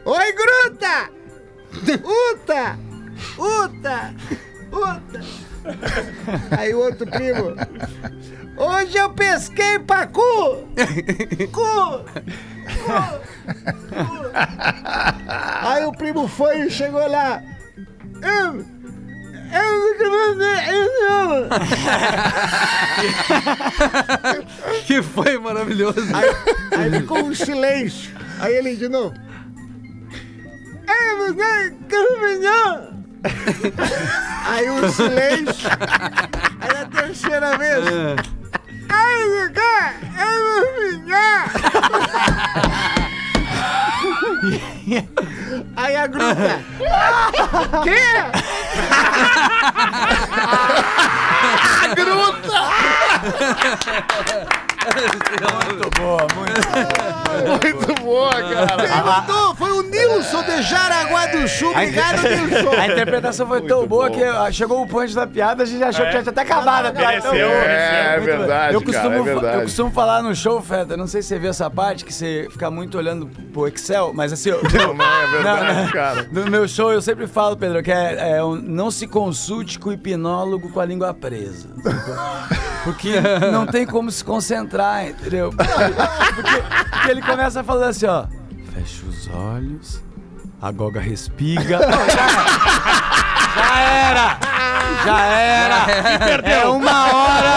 [0.07, 1.11] Oi, gruta!
[2.03, 2.79] Uta!
[3.39, 4.15] Uta!
[4.73, 5.21] Uta!
[6.57, 7.55] Aí o outro primo.
[8.57, 10.67] Hoje eu pesquei pacu!
[11.53, 12.05] Cu!
[15.63, 17.43] Aí o primo foi e chegou lá.
[18.23, 18.65] Eu,
[24.87, 26.01] Que foi maravilhoso.
[26.15, 26.29] Aí,
[26.79, 28.15] aí ficou um silêncio.
[28.39, 29.13] Aí ele de novo.
[34.47, 35.69] Aí um silêncio.
[36.61, 37.85] Aí na terceira vez.
[38.93, 41.21] Ai, Lucas, eu vou.
[45.77, 46.61] Aí a gruta.
[47.85, 48.01] Quê?
[55.67, 57.10] Muito boa, muito
[57.47, 58.77] Muito boa, cara.
[58.77, 61.71] Perguntou, foi o Nilson de Jaraguá do Sul.
[61.71, 62.71] Obrigado, Nilson.
[62.81, 64.15] A interpretação foi tão boa bom.
[64.15, 66.87] que ah, chegou o punch da piada, a gente achou que já tinha até acabado
[66.87, 67.07] a piada.
[67.11, 67.51] Mereceu, Tão boa.
[67.65, 68.39] É, Muito bom.
[68.39, 69.57] verdade, eu cara, costumo, é fa- verdade.
[69.57, 72.49] Eu costumo falar no show, Feta, não sei se você viu essa parte, que você
[72.51, 74.51] fica muito olhando pro Excel, mas assim...
[74.51, 75.91] Eu, Não, não é verdade, não.
[75.93, 76.29] cara.
[76.31, 79.91] No meu show eu sempre falo, Pedro, que é, é um- não se consulte com
[79.91, 81.69] o hipnólogo com a língua presa.
[82.85, 83.21] Porque
[83.53, 85.53] não tem como se concentrar, entendeu?
[85.57, 88.25] Porque, porque ele começa falando assim, ó.
[88.73, 90.03] Fecha os olhos,
[90.61, 91.81] a goga respiga.
[93.53, 94.39] Já, era!
[95.05, 95.77] Já era!
[96.49, 97.51] É uma hora!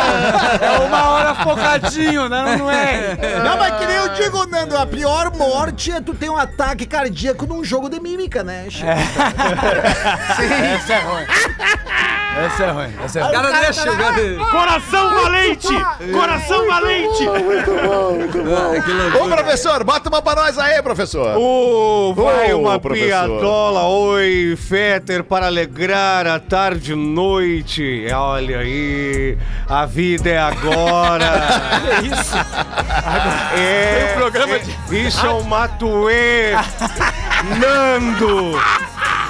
[0.59, 2.55] É uma hora focadinho, né?
[2.57, 3.15] Não é?
[3.43, 6.86] Não, mas que nem eu digo, Nando, a pior morte é tu ter um ataque
[6.88, 8.65] cardíaco num jogo de mímica, né?
[8.69, 8.88] Chico?
[10.75, 11.25] Essa é ruim.
[12.36, 12.93] Essa é ruim.
[13.04, 13.32] Essa é ruim.
[13.32, 14.52] O cara deixa o cara.
[14.52, 15.67] Coração valente!
[16.12, 17.28] Coração valente!
[17.28, 19.24] Ah, que loucura.
[19.24, 21.38] Ô, professor, bota uma pra nós aí, professor.
[21.38, 23.06] Ô, vai Ô, uma professor.
[23.08, 28.06] piadola, oi, Fetter, para alegrar a tarde e noite.
[28.13, 29.38] Olha aí,
[29.69, 31.24] a vida é agora.
[32.00, 32.36] Que isso?
[33.58, 36.54] É, Tem um programa de- Isso é o Matuê.
[37.60, 38.60] Nando,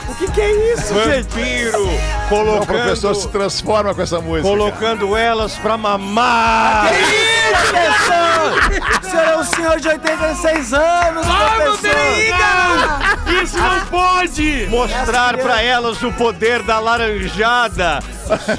[0.10, 1.24] O que, que é isso, gente?
[1.30, 4.48] vampiro, O colocando, professor se transforma com essa música.
[4.48, 6.92] colocando elas pra mamar.
[6.94, 9.02] Isso, professor!
[9.02, 13.23] O senhor é um senhor de 86 anos, professor!
[13.42, 14.68] Isso não pode!
[14.70, 18.00] Mostrar pra elas o poder da laranjada.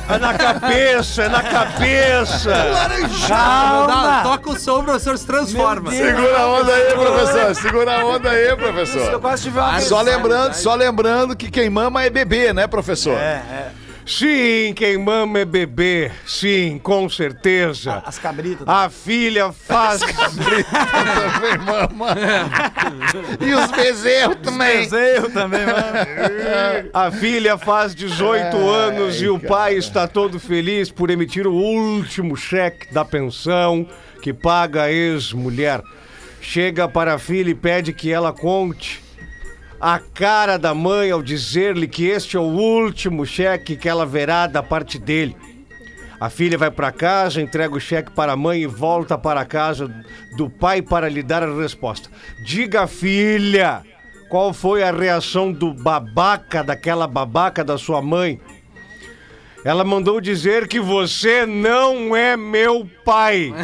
[0.09, 2.51] É na cabeça, é na cabeça.
[2.51, 4.23] Dá, Calma!
[4.23, 5.91] toca o som, o professor se transforma.
[5.91, 7.55] Segura a onda aí, professor.
[7.55, 9.21] Segura a onda aí, Eu professor.
[9.21, 13.17] quase tive uma Só lembrando, só lembrando que quem mama é bebê, né, professor?
[14.07, 16.11] Sim, quem mama é bebê.
[16.27, 18.03] Sim, com certeza.
[18.05, 18.69] As cabritas.
[18.69, 20.01] A filha faz.
[20.05, 22.15] Também mama.
[23.41, 24.89] E os bezerros também.
[25.17, 26.91] Eu também, mano.
[26.93, 32.37] A filha faz 18 anos e o pai está todo feliz por emitir o último
[32.37, 33.89] cheque da pensão
[34.23, 35.83] que paga a ex-mulher.
[36.41, 39.04] Chega para a filha e pede que ela conte
[39.87, 44.47] a cara da mãe ao dizer-lhe que este é o último cheque que ela verá
[44.47, 45.37] da parte dele.
[46.19, 49.45] A filha vai para casa, entrega o cheque para a mãe e volta para a
[49.45, 49.95] casa
[50.39, 52.09] do pai para lhe dar a resposta.
[52.43, 53.83] Diga, filha,
[54.31, 58.41] qual foi a reação do babaca, daquela babaca da sua mãe?
[59.67, 63.53] Ela mandou dizer que você não é meu pai.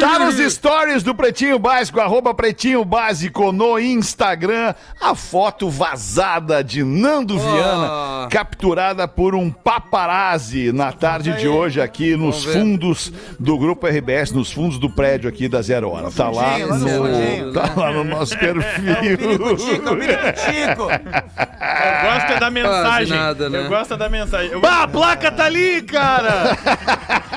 [0.00, 6.82] Tá nos stories do Pretinho Básico, arroba Pretinho Básico no Instagram, a foto vazada de
[6.84, 13.86] Nando Viana, capturada por um paparazzi na tarde de hoje aqui nos fundos do Grupo
[13.86, 16.10] RBS, nos fundos do prédio aqui da Zero Hora.
[16.10, 19.58] Tá lá no tá lá no nosso perfil.
[19.58, 19.96] Chico, é o
[20.36, 20.82] Chico.
[20.82, 23.16] Eu gosto é da mensagem.
[23.16, 23.58] nada, né?
[23.60, 24.50] Eu gosto é da mensagem.
[24.52, 26.56] Eu- Ah, a placa tá ali, cara!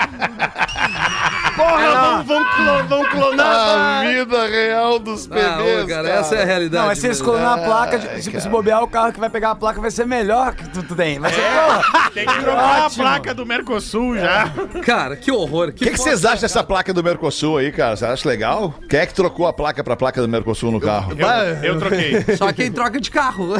[1.55, 4.01] Porra, vão, vão, clo- vão clonar.
[4.01, 6.81] A vida real dos Ah, bebês, ô, cara, essa é a realidade.
[6.81, 9.29] Não, mas se eles colocar a placa, de- se, se bobear, o carro que vai
[9.29, 11.17] pegar a placa vai ser melhor que tu, tu tem.
[11.17, 14.51] Vai ser, porra, Tem que trocar a placa do Mercosul já.
[14.85, 15.69] Cara, que horror.
[15.69, 17.95] O que, que vocês acham dessa placa do Mercosul aí, cara?
[17.95, 18.73] Você acha legal?
[18.89, 21.13] Quem é que trocou a placa pra placa do Mercosul no carro?
[21.17, 22.35] Eu, eu troquei.
[22.35, 23.53] Só quem troca de carro.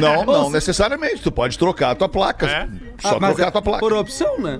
[0.00, 1.20] Não, não necessariamente.
[1.22, 2.46] Tu pode trocar a tua placa.
[2.46, 2.68] É?
[3.00, 3.80] Só Ah, trocar é a tua placa.
[3.80, 4.58] Por Por, opção, né?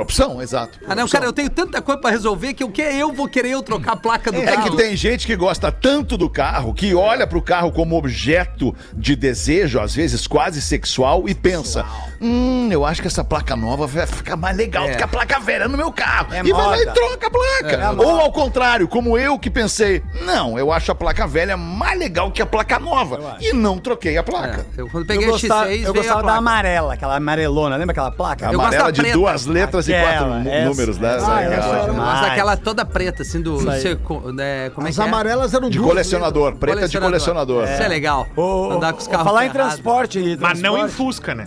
[0.00, 0.78] Opção, exato.
[0.88, 3.50] Ah, não, cara, eu tenho tanta coisa pra resolver que o que eu vou querer
[3.50, 4.70] eu trocar a placa do É carro.
[4.70, 9.14] que tem gente que gosta tanto do carro que olha pro carro como objeto de
[9.16, 11.84] desejo, às vezes quase sexual, e pensa:
[12.20, 14.92] hum, eu acho que essa placa nova vai ficar mais legal É.
[14.92, 16.32] do que a placa velha no meu carro.
[16.34, 16.92] É e vai lá e moda.
[16.92, 18.02] troca a placa.
[18.02, 22.30] Ou ao contrário, como eu que pensei: não, eu acho a placa velha mais legal
[22.30, 23.36] que a placa nova.
[23.40, 24.66] E não troquei a placa.
[24.76, 27.76] É, eu quando eu peguei a gostava, X6, eu a gostava da amarela, aquela amarelona,
[27.76, 28.46] lembra aquela placa?
[28.46, 29.16] Eu gosto Amarela de preta.
[29.16, 30.64] duas letras e Aquela, quatro nu- essa.
[30.64, 31.08] números, né?
[31.08, 33.58] Ah, Essa é eu aquela- toda preta, assim, do...
[33.80, 35.04] Seco- né, como é As que é?
[35.04, 37.64] amarelas eram De colecionador, preta de colecionador.
[37.64, 38.26] Isso é legal.
[38.36, 40.88] Ô, Andar com os carros falar em transporte, e Mas não em.
[40.88, 41.46] Fusca, né?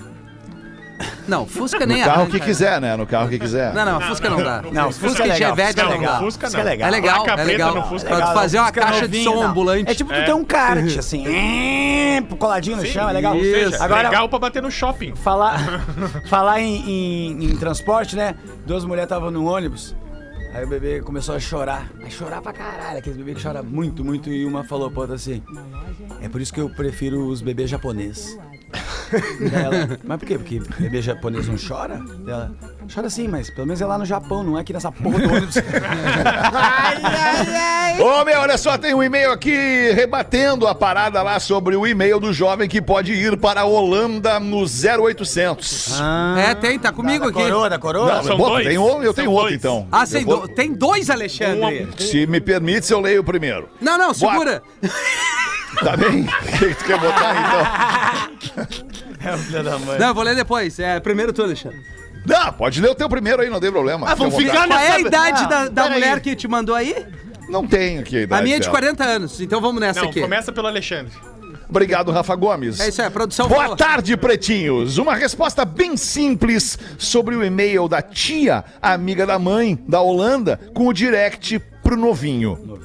[1.28, 2.46] Não, Fusca No nem carro arranca, que né?
[2.46, 2.96] quiser, né?
[2.98, 3.74] No carro que quiser.
[3.74, 4.62] Não, não, Fusca não, dá.
[4.72, 6.14] Não, Fusca, Fusca é e legal, Chevette Fusca é não legal.
[6.14, 6.20] dá.
[6.20, 6.68] Fusca Fusca não.
[6.68, 6.88] é legal.
[6.88, 7.76] É legal, é legal.
[7.76, 8.10] no Fusca.
[8.10, 9.44] Pra tu fazer uma Fusca caixa de som não.
[9.44, 9.92] ambulante.
[9.92, 11.24] É tipo tu ter um kart, assim,
[12.38, 13.36] coladinho no chão, é legal.
[13.36, 15.16] Ou seja, Agora, legal pra bater no shopping.
[15.16, 15.60] falar,
[16.28, 18.36] falar em, em- em transporte, né?
[18.66, 19.96] Duas mulheres estavam no ônibus.
[20.54, 21.88] Aí o bebê começou a chorar.
[22.04, 22.98] A chorar pra caralho.
[22.98, 24.30] Aqueles bebês que choram muito, muito.
[24.32, 25.44] E uma falou pra outra assim:
[26.22, 28.36] É por isso que eu prefiro os bebês japonês.
[29.52, 30.38] Ela, mas por quê?
[30.38, 32.00] Porque bebê japonês não chora?
[32.28, 32.52] Ela,
[32.94, 35.34] chora sim, mas pelo menos é lá no Japão, não é aqui nessa porra do
[35.34, 35.56] ônibus.
[38.00, 42.20] Ô, meu, olha só, tem um e-mail aqui rebatendo a parada lá sobre o e-mail
[42.20, 46.00] do jovem que pode ir para a Holanda no 0800.
[46.38, 47.42] É, tem, tá comigo da aqui.
[47.50, 48.16] coroa, da coroa?
[48.16, 48.66] Não, são bom, dois.
[48.68, 49.56] tem um, eu São tenho outro dois.
[49.56, 49.88] então.
[49.92, 51.88] Ah, tem, Eu vou- tem dois, Alexandre.
[51.98, 53.68] Se me permite, eu leio o primeiro.
[53.82, 54.62] Não, não, segura.
[55.84, 56.22] Tá bem?
[56.24, 56.28] O
[56.58, 58.29] que tu quer botar então?
[60.00, 60.80] Não, eu vou ler depois.
[60.80, 61.80] É, primeiro tu, Alexandre.
[62.26, 64.08] Não, pode ler o teu primeiro aí, não tem problema.
[64.10, 64.68] Ah, vamos ficar.
[64.68, 66.00] Qual é a idade Não, da, da peraí.
[66.00, 67.06] mulher que te mandou aí?
[67.50, 68.78] Não tem aqui a idade A minha é de dela.
[68.78, 70.22] 40 anos, então vamos nessa Não, aqui.
[70.22, 71.12] começa pelo Alexandre.
[71.68, 72.80] Obrigado, Rafa Gomes.
[72.80, 73.78] É isso aí, produção Boa falou.
[73.78, 74.98] tarde, pretinhos.
[74.98, 80.88] Uma resposta bem simples sobre o e-mail da tia, amiga da mãe, da Holanda, com
[80.88, 82.80] o direct pro novinho.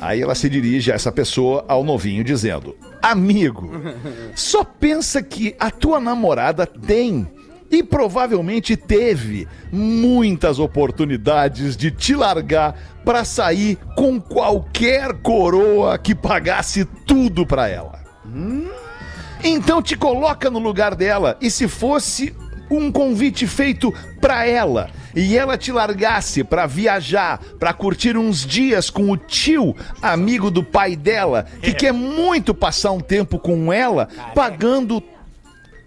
[0.00, 3.70] Aí ela se dirige a essa pessoa, ao novinho, dizendo: Amigo,
[4.34, 7.26] só pensa que a tua namorada tem
[7.70, 16.84] e provavelmente teve muitas oportunidades de te largar pra sair com qualquer coroa que pagasse
[17.06, 18.04] tudo pra ela.
[19.42, 22.34] Então te coloca no lugar dela e se fosse
[22.70, 24.90] um convite feito pra ela.
[25.14, 30.62] E ela te largasse pra viajar, pra curtir uns dias com o tio, amigo do
[30.62, 35.02] pai dela, que quer muito passar um tempo com ela, pagando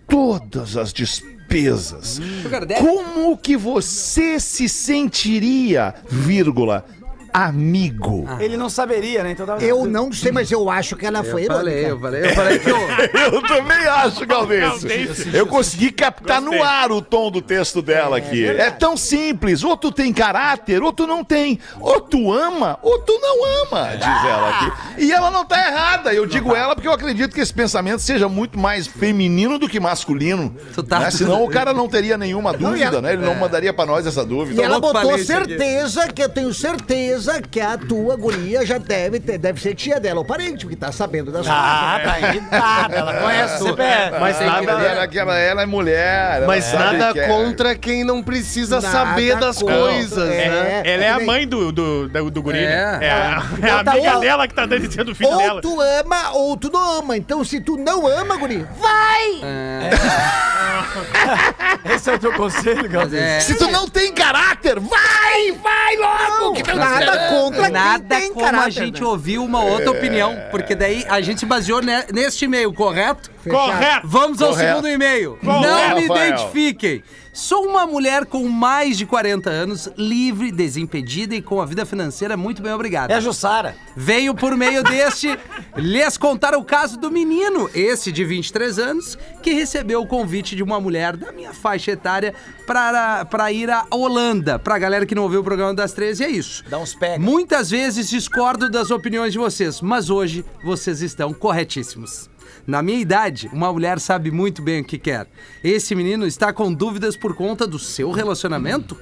[0.08, 2.20] todas as despesas.
[2.50, 2.76] Daddy?
[2.76, 6.86] Como que você se sentiria, vírgula,
[7.34, 8.28] amigo?
[8.40, 9.32] Ele não saberia, né?
[9.32, 9.64] Então tava...
[9.64, 11.90] Eu não sei, mas eu acho que ela foi Eu falei, irônica.
[11.96, 12.80] eu falei, eu falei que eu...
[13.34, 14.26] Eu também acho.
[14.26, 14.90] Galdêncio.
[15.34, 16.58] Eu consegui captar Gostei.
[16.60, 18.46] no ar o tom do texto dela aqui.
[18.46, 19.64] É, tão simples.
[19.64, 21.60] Ou tu tem caráter, ou tu não tem.
[21.80, 25.04] Ou tu ama, ou tu não ama, diz ela aqui.
[25.06, 26.14] E ela não tá errada.
[26.14, 29.80] Eu digo ela porque eu acredito que esse pensamento seja muito mais feminino do que
[29.80, 30.56] masculino.
[30.74, 31.12] Tu tá- né?
[31.12, 33.14] Senão o cara não teria nenhuma dúvida, ela- né?
[33.14, 34.62] Ele não mandaria pra nós essa dúvida.
[34.62, 37.19] E ela botou certeza, que eu tenho certeza
[37.50, 40.92] que a tua guria já deve ter, deve ser tia dela, ou parente, porque tá
[40.92, 42.96] sabendo das Ah, tá irritada.
[42.96, 44.20] Ela conhece o CPF.
[44.20, 46.38] Mas nada, Ela, ela, ela é mulher.
[46.38, 49.78] ela mas nada que é- contra quem não precisa Nada saber das contra.
[49.78, 50.50] coisas, É.
[50.50, 50.82] né?
[50.86, 52.68] Ela é a nem- mãe do, do, do, do guri, É.
[52.68, 53.00] né?
[53.02, 55.62] É a, é a Bota amiga ou- dela que tá dizendo o filho Ou dela.
[55.62, 57.18] tu ama, ou tu não ama.
[57.18, 59.90] Então, se tu não ama, guri, vai!
[61.96, 62.90] Esse é o teu conselho?
[63.16, 66.54] É, Se tu não tem caráter, vai, vai logo!
[66.54, 66.76] que tu
[67.16, 68.68] Nada contra nada quem tem como caráter.
[68.68, 69.08] a gente né?
[69.08, 73.30] ouvir uma outra opinião, porque daí a gente se baseou ne- neste e-mail, correto?
[73.50, 74.08] Correto.
[74.08, 74.70] Vamos ao Correto.
[74.70, 75.38] segundo e-mail.
[75.44, 76.28] Correto, Não me Rafael.
[76.28, 77.04] identifiquem.
[77.32, 82.36] Sou uma mulher com mais de 40 anos, livre, desimpedida e com a vida financeira
[82.36, 83.14] muito bem obrigada.
[83.14, 83.76] É a Jussara.
[83.96, 85.38] Venho por meio deste
[85.78, 90.64] lhes contar o caso do menino, esse de 23 anos, que recebeu o convite de
[90.64, 92.34] uma mulher da minha faixa etária
[92.66, 94.58] para, para ir à Holanda.
[94.58, 96.64] Pra galera que não ouviu o programa das 13, é isso.
[96.68, 97.24] Dá uns pega.
[97.24, 102.30] Muitas vezes discordo das opiniões de vocês, mas hoje vocês estão corretíssimos.
[102.70, 105.28] Na minha idade, uma mulher sabe muito bem o que quer.
[105.64, 108.96] Esse menino está com dúvidas por conta do seu relacionamento?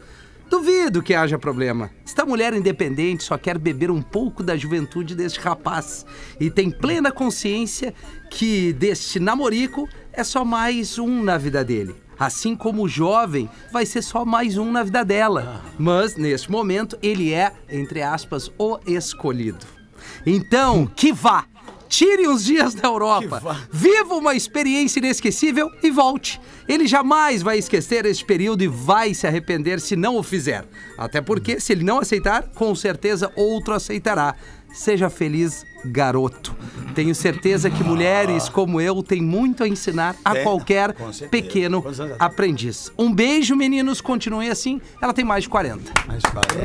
[0.50, 1.92] Duvido que haja problema.
[2.06, 6.06] Esta mulher independente só quer beber um pouco da juventude deste rapaz
[6.40, 7.94] e tem plena consciência
[8.32, 11.94] que deste namorico é só mais um na vida dele.
[12.18, 15.62] Assim como o jovem vai ser só mais um na vida dela.
[15.78, 19.66] Mas, neste momento, ele é, entre aspas, o escolhido.
[20.26, 21.46] Então, que vá!
[21.88, 26.40] Tire uns dias da Europa, viva uma experiência inesquecível e volte.
[26.68, 30.66] Ele jamais vai esquecer este período e vai se arrepender se não o fizer.
[30.98, 34.36] Até porque, se ele não aceitar, com certeza outro aceitará.
[34.74, 36.56] Seja feliz, garoto.
[36.94, 40.94] Tenho certeza que mulheres como eu têm muito a ensinar a qualquer
[41.32, 41.84] pequeno
[42.20, 42.92] aprendiz.
[42.98, 44.02] Um beijo, meninos.
[44.02, 44.82] Continuem assim.
[45.02, 45.92] Ela tem mais de 40.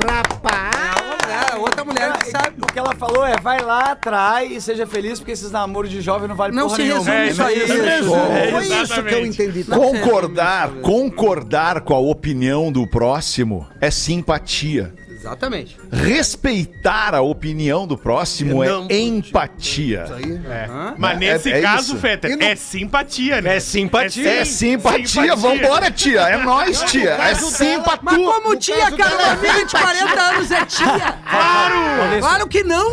[0.04, 1.12] Rapaz!
[1.33, 2.57] É, outra mulher que sabe.
[2.62, 6.01] O que ela falou é, vai lá, trai e seja feliz, porque esses namoros de
[6.01, 7.11] jovem não valem Não porra se nenhuma.
[7.11, 7.64] resume É, só é isso.
[7.75, 8.14] isso mesmo.
[8.16, 9.64] É, Foi isso que eu entendi.
[9.64, 14.95] Concordar, concordar com a opinião do próximo é simpatia.
[15.22, 15.76] Exatamente.
[15.92, 20.04] Respeitar a opinião do próximo Não, é empatia.
[20.50, 20.68] É.
[20.98, 21.96] Mas É- nesse é caso, isso.
[21.98, 23.56] Fetter, no- é simpatia, né?
[23.56, 24.28] É simpatia.
[24.40, 26.22] É simpatia, vambora, tia.
[26.22, 27.11] É nós, tia.
[27.12, 28.00] É caso simpatu.
[28.02, 31.18] Mas como tia, caso cara, é filha de 40 anos é tia?
[31.30, 32.18] Claro!
[32.20, 32.90] Claro que não!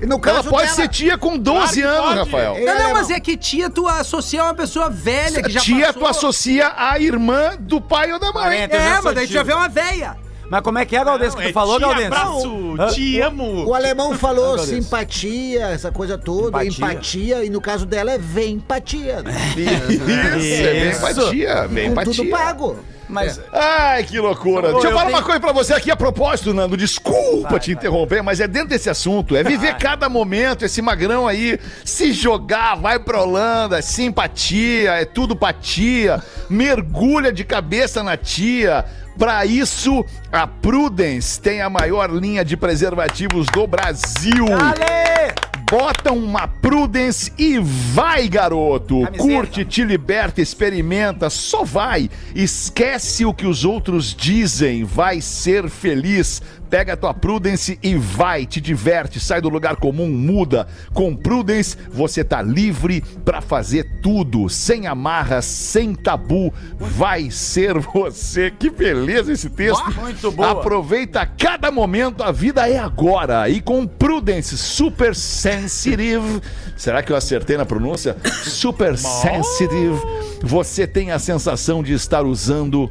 [0.00, 2.44] E no Ela caso pode dela, ser tia com 12 Claro anos, pode.
[2.44, 2.64] Rafael.
[2.64, 5.86] Não, não, mas é que tia tu associa a uma pessoa velha que já Tia,
[5.86, 6.02] passou.
[6.02, 8.42] tu associa a irmã do pai ou da mãe.
[8.68, 10.16] 40, eu já É, sou mas daí tu já vê uma velha.
[10.50, 12.06] Mas como é que é, Galdês, que Não, tu é falou, Galdês?
[12.06, 12.86] abraço, Hã?
[12.88, 13.66] te amo.
[13.66, 14.68] O alemão falou Deus.
[14.68, 16.84] simpatia, essa coisa toda, Empatia.
[16.86, 17.44] empatia.
[17.44, 19.22] e no caso dela é vem empatia.
[19.22, 19.32] Né?
[19.56, 20.98] Isso, é bem Isso.
[20.98, 22.76] empatia, Com tudo pago.
[23.10, 24.70] Mas Ai, que loucura.
[24.70, 26.76] Deixa eu, eu falar tenho- uma coisa pra você aqui a propósito, Nando.
[26.76, 27.80] Desculpa Vai, te vai.
[27.82, 29.34] interromper, mas é dentro desse assunto.
[29.34, 35.06] É viver cada momento, esse magrão aí, se jogar, vai pra Holanda, é simpatia, é
[35.06, 38.84] tudo pra tia, mergulha de cabeça na tia.
[39.18, 44.46] Pra isso, a Prudence tem a maior linha de preservativos do Brasil.
[44.46, 45.47] Ale!
[45.70, 49.02] Bota uma Prudence e vai, garoto!
[49.02, 49.22] Camiseta.
[49.22, 52.08] Curte, te liberta, experimenta, só vai!
[52.34, 56.40] Esquece o que os outros dizem, vai ser feliz.
[56.70, 60.68] Pega a tua Prudence e vai, te diverte, sai do lugar comum, muda.
[60.92, 66.52] Com Prudence, você tá livre pra fazer tudo, sem amarras, sem tabu.
[66.78, 68.50] Vai ser você.
[68.50, 69.82] Que beleza esse texto.
[69.86, 70.50] Ah, muito boa.
[70.50, 73.48] Aproveita cada momento, a vida é agora.
[73.48, 75.16] E com Prudence Super
[75.62, 76.40] Sensitive,
[76.76, 78.16] será que eu acertei na pronúncia?
[78.44, 79.98] Super Sensitive,
[80.42, 82.90] você tem a sensação de estar usando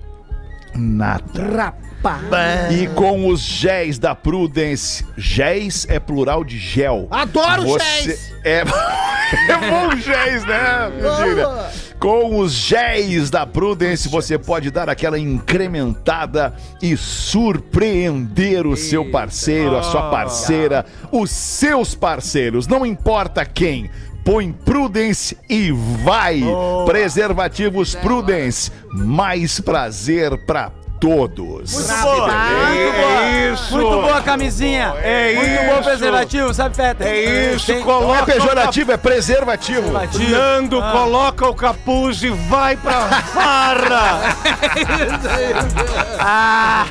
[0.75, 1.73] nada.
[2.03, 2.75] Rapaz.
[2.75, 7.07] E com os géis da Prudence, géis é plural de gel.
[7.09, 8.33] Adoro Você géis.
[8.43, 8.59] É,
[9.49, 11.47] é bom géis, né, Virgínia?
[11.99, 19.75] Com os géis da Prudence, você pode dar aquela incrementada e surpreender o seu parceiro,
[19.75, 23.89] a sua parceira, os seus parceiros, não importa quem.
[24.23, 26.43] Põe Prudence e vai!
[26.85, 31.73] Preservativos Prudence, mais prazer pra todos.
[31.73, 32.27] Muito boa!
[32.27, 33.53] Muito boa!
[33.53, 33.71] isso.
[33.73, 34.93] Muito boa a camisinha!
[35.01, 35.83] É Muito bom isso.
[35.83, 37.03] preservativo, sabe, Feta?
[37.03, 39.81] É isso, Tem- Não é coloca pejorativo, é preservativo.
[39.91, 40.31] Preservativo.
[40.31, 40.91] Nando, Ah.
[40.91, 42.91] coloca o capuz e vai pra
[43.33, 44.19] farra!
[46.19, 46.85] Ah!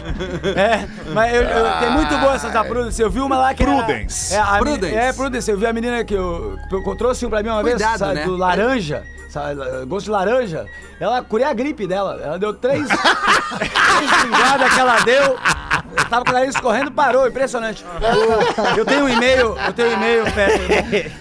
[0.56, 3.00] É, mas eu, eu, tem muito boa essa da Prudence.
[3.02, 4.34] Eu vi uma lá que era- Prudence.
[4.34, 4.94] É, a Prudence.
[4.94, 5.50] É, Prudence.
[5.50, 8.14] Eu vi a menina que eu, eu trouxe um pra mim uma vez, Cuidado, sabe,
[8.14, 8.24] né?
[8.24, 9.02] do laranja.
[9.86, 10.66] Gosto de laranja.
[11.00, 12.20] Ela curei a gripe dela.
[12.22, 12.86] Ela deu três,
[13.58, 15.36] três pingadas que ela deu.
[15.96, 17.84] Eu tava com o nariz correndo, parou, impressionante.
[18.76, 20.24] Eu, tenho um e-mail, eu tenho um e-mail,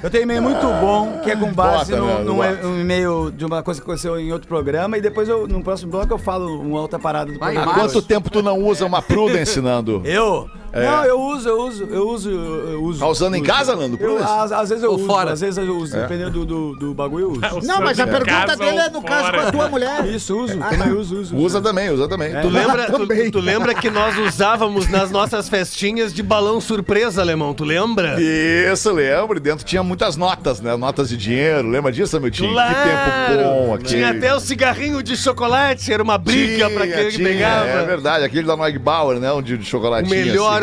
[0.03, 2.67] eu tenho um e-mail muito bom, que é com base Bota, num, bota.
[2.67, 5.91] um e-mail de uma coisa que aconteceu em outro programa, e depois eu, no próximo
[5.91, 7.71] bloco eu falo uma outra parada do programa.
[7.71, 10.01] Há quanto tempo tu não usa uma Prudence, Nando?
[10.03, 10.49] Eu?
[10.83, 12.99] Não, eu uso, eu uso, eu uso, eu uso.
[12.99, 13.49] Tá usando em uso.
[13.49, 13.97] casa, Nando?
[13.99, 15.31] Eu, às, às vezes eu Ou uso, fora?
[15.31, 17.67] às vezes eu uso, dependendo do, do, do bagulho eu uso.
[17.67, 20.05] Não, mas a Em pergunta dele é no caso com a tua mulher.
[20.07, 21.35] Isso, uso, também uso, uso.
[21.35, 22.31] Usa também, usa também.
[22.41, 23.31] Tu lembra, tu, Também.
[23.31, 27.53] tu lembra que nós usávamos nas nossas festinhas de balão surpresa, alemão?
[27.53, 28.15] Tu lembra?
[28.19, 29.37] Isso, lembro.
[29.37, 30.75] E Dentro tinha muitas notas, né?
[30.75, 31.67] Notas de dinheiro.
[31.69, 32.47] Lembra disso, meu tio?
[32.47, 33.85] Que tempo bom aqui.
[33.85, 37.65] Tinha até o cigarrinho de chocolate, era uma briga pra quem Tinha, pegava.
[37.67, 39.31] É verdade, aquele da Noig Bauer, né?
[39.31, 40.09] Um de, de O chocolatinho.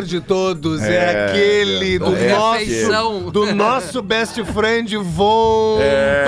[0.02, 6.24] Melhor de todos é, É, aquele do é, nosso do nosso best friend Von É,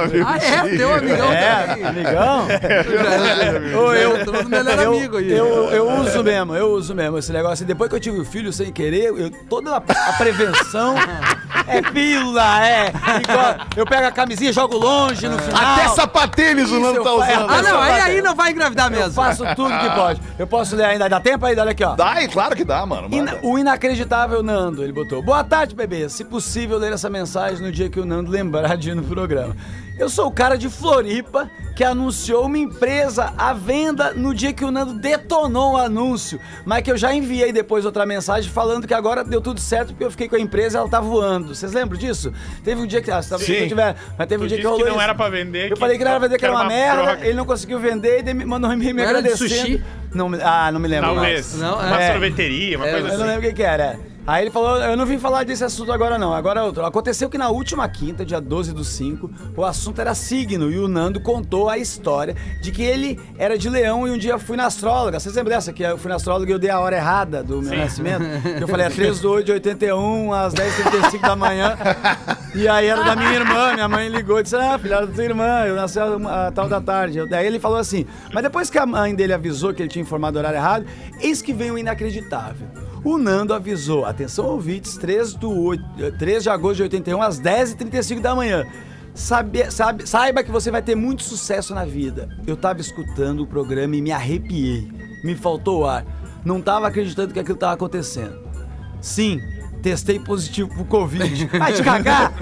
[0.00, 0.76] amigo Ah, é?
[0.76, 1.84] Teu amigão É, também.
[1.86, 2.46] amigão.
[3.72, 4.16] Eu, eu,
[4.96, 5.30] amigo aí.
[5.32, 7.64] eu, eu uso mesmo, eu uso mesmo esse negócio.
[7.66, 10.94] Depois que eu tive o filho sem querer, eu, toda a, a prevenção
[11.66, 12.92] é pílula, é.
[13.22, 15.62] Igual, eu pego a camisinha, jogo longe no final.
[15.62, 17.50] Até sapatênis o eu tá usando.
[17.50, 19.12] Ah, não, aí, aí não vai engravidar Eu mesmo.
[19.12, 20.20] faço tudo que pode.
[20.38, 21.56] Eu posso ler ainda, dá tempo aí?
[21.58, 21.94] Olha aqui, ó.
[21.94, 23.08] Dá, e claro que dá, mano.
[23.14, 25.22] Ina- o inacreditável Nando, ele botou.
[25.22, 26.08] Boa tarde, bebê.
[26.08, 29.56] Se possível, ler essa mensagem no dia que o Nando lembrar de ir no programa.
[30.00, 34.64] Eu sou o cara de Floripa que anunciou uma empresa à venda no dia que
[34.64, 38.94] o Nando detonou o anúncio, mas que eu já enviei depois outra mensagem falando que
[38.94, 41.54] agora deu tudo certo porque eu fiquei com a empresa e ela tá voando.
[41.54, 42.32] Vocês lembram disso?
[42.64, 43.10] Teve um dia que.
[43.10, 43.60] Ah, talvez Sim.
[43.60, 45.00] não tiver, mas teve Tu um dia que que rolou não isso.
[45.02, 45.70] era pra vender.
[45.70, 47.26] Eu falei que não era pra vender, que era uma merda, droga.
[47.26, 49.50] ele não conseguiu vender e daí me mandou um e-mail me Não era de agradecendo.
[49.60, 49.82] sushi?
[50.14, 51.14] Não, ah, não me lembro.
[51.14, 51.54] Talvez.
[51.58, 52.10] Não, uma é.
[52.12, 53.24] sorveteria, uma É, coisa Eu não assim.
[53.26, 53.98] lembro o que, que era.
[54.26, 56.84] Aí ele falou, eu não vim falar desse assunto agora não, agora é outro.
[56.84, 60.86] Aconteceu que na última quinta, dia 12 do 5, o assunto era signo e o
[60.86, 64.66] Nando contou a história de que ele era de leão e um dia fui na
[64.66, 65.18] astróloga.
[65.18, 65.72] Vocês lembram dessa?
[65.72, 68.24] Que eu fui na astróloga e eu dei a hora errada do meu nascimento?
[68.56, 71.76] Que eu falei, é 13 de 8 de 81, às 10h35 da manhã.
[72.54, 75.24] E aí era da minha irmã, minha mãe ligou e disse, ah, filha da tua
[75.24, 77.26] irmã, eu nasci a, a tal da tarde.
[77.28, 80.36] Daí ele falou assim, mas depois que a mãe dele avisou que ele tinha informado
[80.36, 80.86] o horário errado,
[81.20, 82.68] eis que vem o inacreditável.
[83.02, 87.40] O Nando avisou, atenção ouvintes, 3, do 8, eh, 3 de agosto de 81, às
[87.40, 88.64] 10h35 da manhã.
[89.14, 92.28] Sabe, sabe, saiba que você vai ter muito sucesso na vida.
[92.46, 94.90] Eu tava escutando o programa e me arrepiei.
[95.24, 96.04] Me faltou ar.
[96.44, 98.38] Não tava acreditando que aquilo tava acontecendo.
[99.00, 99.40] Sim,
[99.82, 101.46] testei positivo pro Covid.
[101.58, 102.32] Vai te cagar!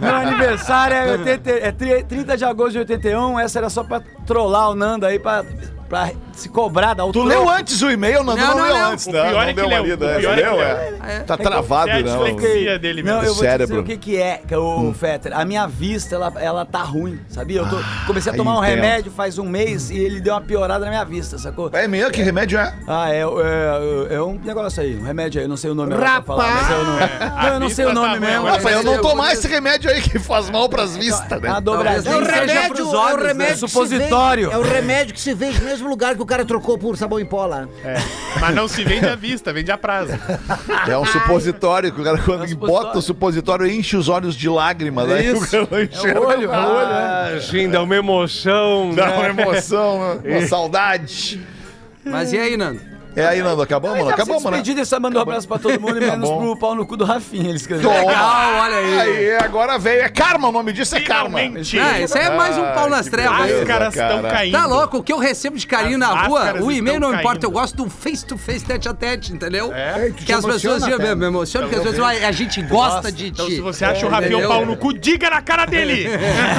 [0.00, 3.38] Meu aniversário é, 80 é tri- 30 de agosto de 81.
[3.40, 5.44] Essa era só pra trollar o Nando aí, pra,
[5.90, 7.28] pra se cobrar da Tu altura.
[7.28, 8.38] leu antes o e-mail, Nando?
[8.40, 8.86] Não, Não, não leu leu.
[8.86, 9.20] antes, O não.
[9.20, 9.78] pior não é que deu leu.
[9.82, 10.62] uma lida O pior é que leu, leu.
[10.64, 11.20] é.
[11.26, 12.24] Tá travado, É a não.
[12.24, 13.26] dislexia dele Não, mesmo.
[13.28, 13.80] eu vou te dizer Cérebro.
[13.80, 15.36] o que que é, que o Fetter.
[15.36, 17.58] A minha vista, ela, ela tá ruim, sabia?
[17.60, 17.76] Eu tô-
[18.06, 18.74] comecei a tomar um entendo.
[18.76, 21.68] remédio faz um mês e ele deu uma piorada na minha vista, sacou?
[21.72, 22.10] É mesmo?
[22.12, 22.72] Que remédio é?
[22.86, 25.92] Ah, é, é, é um negócio aí, um remédio aí, eu não sei o nome
[25.92, 26.90] agora pra falar, mas eu não...
[27.40, 28.46] Não, eu não sei o vista nome tá mesmo.
[28.46, 31.60] Rafael, eu não tomar esse remédio aí que faz mal pras vistas, A né?
[31.60, 32.14] dobradinha.
[32.14, 33.26] É o remédio, é o né?
[33.28, 34.50] remédio que se Supositório.
[34.52, 37.18] É o remédio que se vende no mesmo lugar que o cara trocou por sabão
[37.18, 37.66] em pó lá.
[37.84, 37.96] É.
[38.40, 40.12] Mas não se vende à vista, vende a prazo.
[40.86, 44.34] É um supositório que o cara, quando É um bota o supositório, enche os olhos
[44.34, 45.10] de lágrimas.
[45.10, 45.66] Aí o Isso.
[45.66, 47.36] cara É enxerga o olho, é o olho, é.
[47.36, 48.92] Ah, Ginda, é uma emoção.
[48.94, 49.16] Dá né?
[49.30, 51.40] uma emoção, uma saudade.
[52.04, 52.80] Mas e aí, Nando?
[53.20, 53.96] É aí, Nando, acabamos?
[53.98, 54.50] Não, Então, acabamos, né?
[54.50, 56.38] Despedido, ele só mandou um abraço pra todo mundo, menos bom.
[56.38, 57.90] pro pau no cu do Rafinha, ele escreveu.
[57.90, 59.00] Legal, olha aí.
[59.00, 60.02] Aí, agora veio.
[60.02, 61.38] É karma, o nome disso é karma.
[61.38, 61.78] Finalmente.
[61.78, 63.40] Ah, isso aí é mais um pau nas trevas.
[63.50, 64.14] As caras cara.
[64.16, 64.52] estão caindo.
[64.52, 67.46] Tá louco, o que eu recebo de carinho As na rua, o e-mail não importa,
[67.46, 69.72] eu gosto do face-to-face, tete a tete, entendeu?
[69.74, 70.10] É.
[70.16, 73.28] Que as pessoas emociona, me, me emocionam, porque às vezes "Uai, a gente gosta de
[73.28, 73.56] Então, ti.
[73.56, 74.48] se você acha o Rafinha Entendeu?
[74.48, 76.08] um pau no cu, diga na cara dele.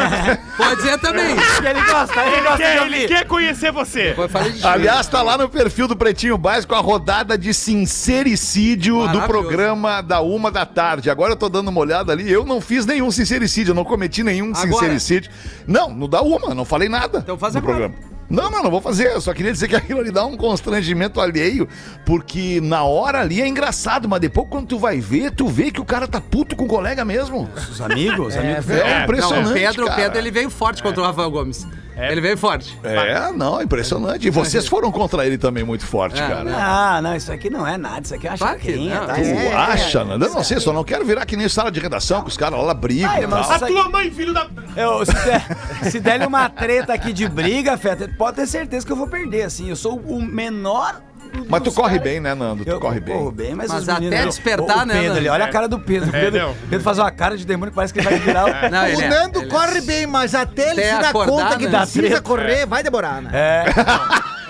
[0.57, 1.32] Pode ser também.
[1.32, 2.93] Ele gosta, ele gosta de ouvir.
[2.95, 4.14] ele quer conhecer você.
[4.16, 7.54] Pô, eu falei de Aliás, tá lá no perfil do Pretinho Básico a rodada de
[7.54, 11.10] sincericídio do programa da uma da tarde.
[11.10, 12.32] Agora eu tô dando uma olhada ali.
[12.32, 14.72] Eu não fiz nenhum sincericídio, eu não cometi nenhum Agora?
[14.74, 15.32] sincericídio.
[15.68, 17.20] Não, no da uma, não falei nada.
[17.20, 17.89] Então faz agora.
[17.89, 18.12] programa.
[18.30, 19.08] Não, não, não vou fazer.
[19.08, 21.68] Eu só queria dizer que aquilo ali dá um constrangimento alheio,
[22.06, 25.82] porque na hora ali é engraçado, mas depois quando tu vai ver, tu vê que
[25.82, 27.49] o cara tá puto com o colega mesmo.
[27.70, 28.70] Os amigos, os amigos.
[28.70, 29.43] É, É, impressionante.
[29.43, 30.02] Não, o Pedro, o cara.
[30.02, 31.68] Pedro, ele veio forte contra o Rafael Gomes.
[31.96, 32.12] É.
[32.12, 32.78] Ele veio forte.
[32.84, 34.28] É, não, impressionante.
[34.28, 36.52] E vocês foram contra ele também muito forte, É, cara.
[36.56, 39.08] Ah, não, isso aqui não é nada, isso aqui é uma Claro que chacrinha, não.
[39.08, 39.14] tá?
[39.16, 40.14] Tu é- acha, né?
[40.14, 42.64] Eu não sei, só não quero virar que nem sala de redação, que os caras
[42.64, 43.39] lá brigam Ai, e tal.
[43.52, 44.48] A tua mãe, filho da...
[44.76, 45.46] Eu, se, der,
[45.92, 49.44] se der uma treta aqui de briga, Feta, pode ter certeza que eu vou perder,
[49.44, 49.70] assim.
[49.70, 51.02] Eu sou o menor.
[51.48, 52.64] Mas tu corre cara- bem, né, Nando?
[52.66, 53.16] Tu Eu corre bem.
[53.18, 55.18] corro bem, mas, Mas os até meninos- despertar, o, o né, Pedro, Nando?
[55.20, 56.16] ali, olha a cara do Pedro.
[56.16, 56.56] É, Pedro, não.
[56.70, 58.70] Pedro faz uma cara de demônio que parece que ele vai virar o...
[58.72, 59.50] Não, ele o é, Nando ele é.
[59.50, 61.78] corre bem, mas até ele Até se dar acordar, conta que né?
[61.80, 62.22] precisa treta.
[62.22, 63.30] correr, vai demorar, né?
[63.34, 63.66] É.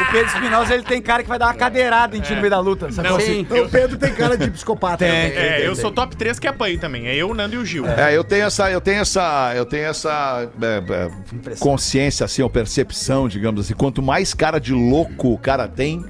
[0.00, 2.50] O Pedro Espinosa, ele tem cara que vai dar uma cadeirada em ti no meio
[2.50, 2.90] da luta.
[2.90, 3.08] Sabe?
[3.08, 3.42] Não, assim?
[3.42, 4.98] O Pedro tem cara de psicopata.
[4.98, 5.30] Tem.
[5.30, 5.38] também.
[5.38, 7.06] É, eu sou top 3 que apanho também.
[7.06, 7.86] É eu, o Nando e o Gil.
[7.86, 12.50] É, eu tenho essa, eu tenho essa, eu tenho essa é, é, consciência, assim, ou
[12.50, 13.74] percepção, digamos assim.
[13.74, 16.04] Quanto mais cara de louco o cara tem,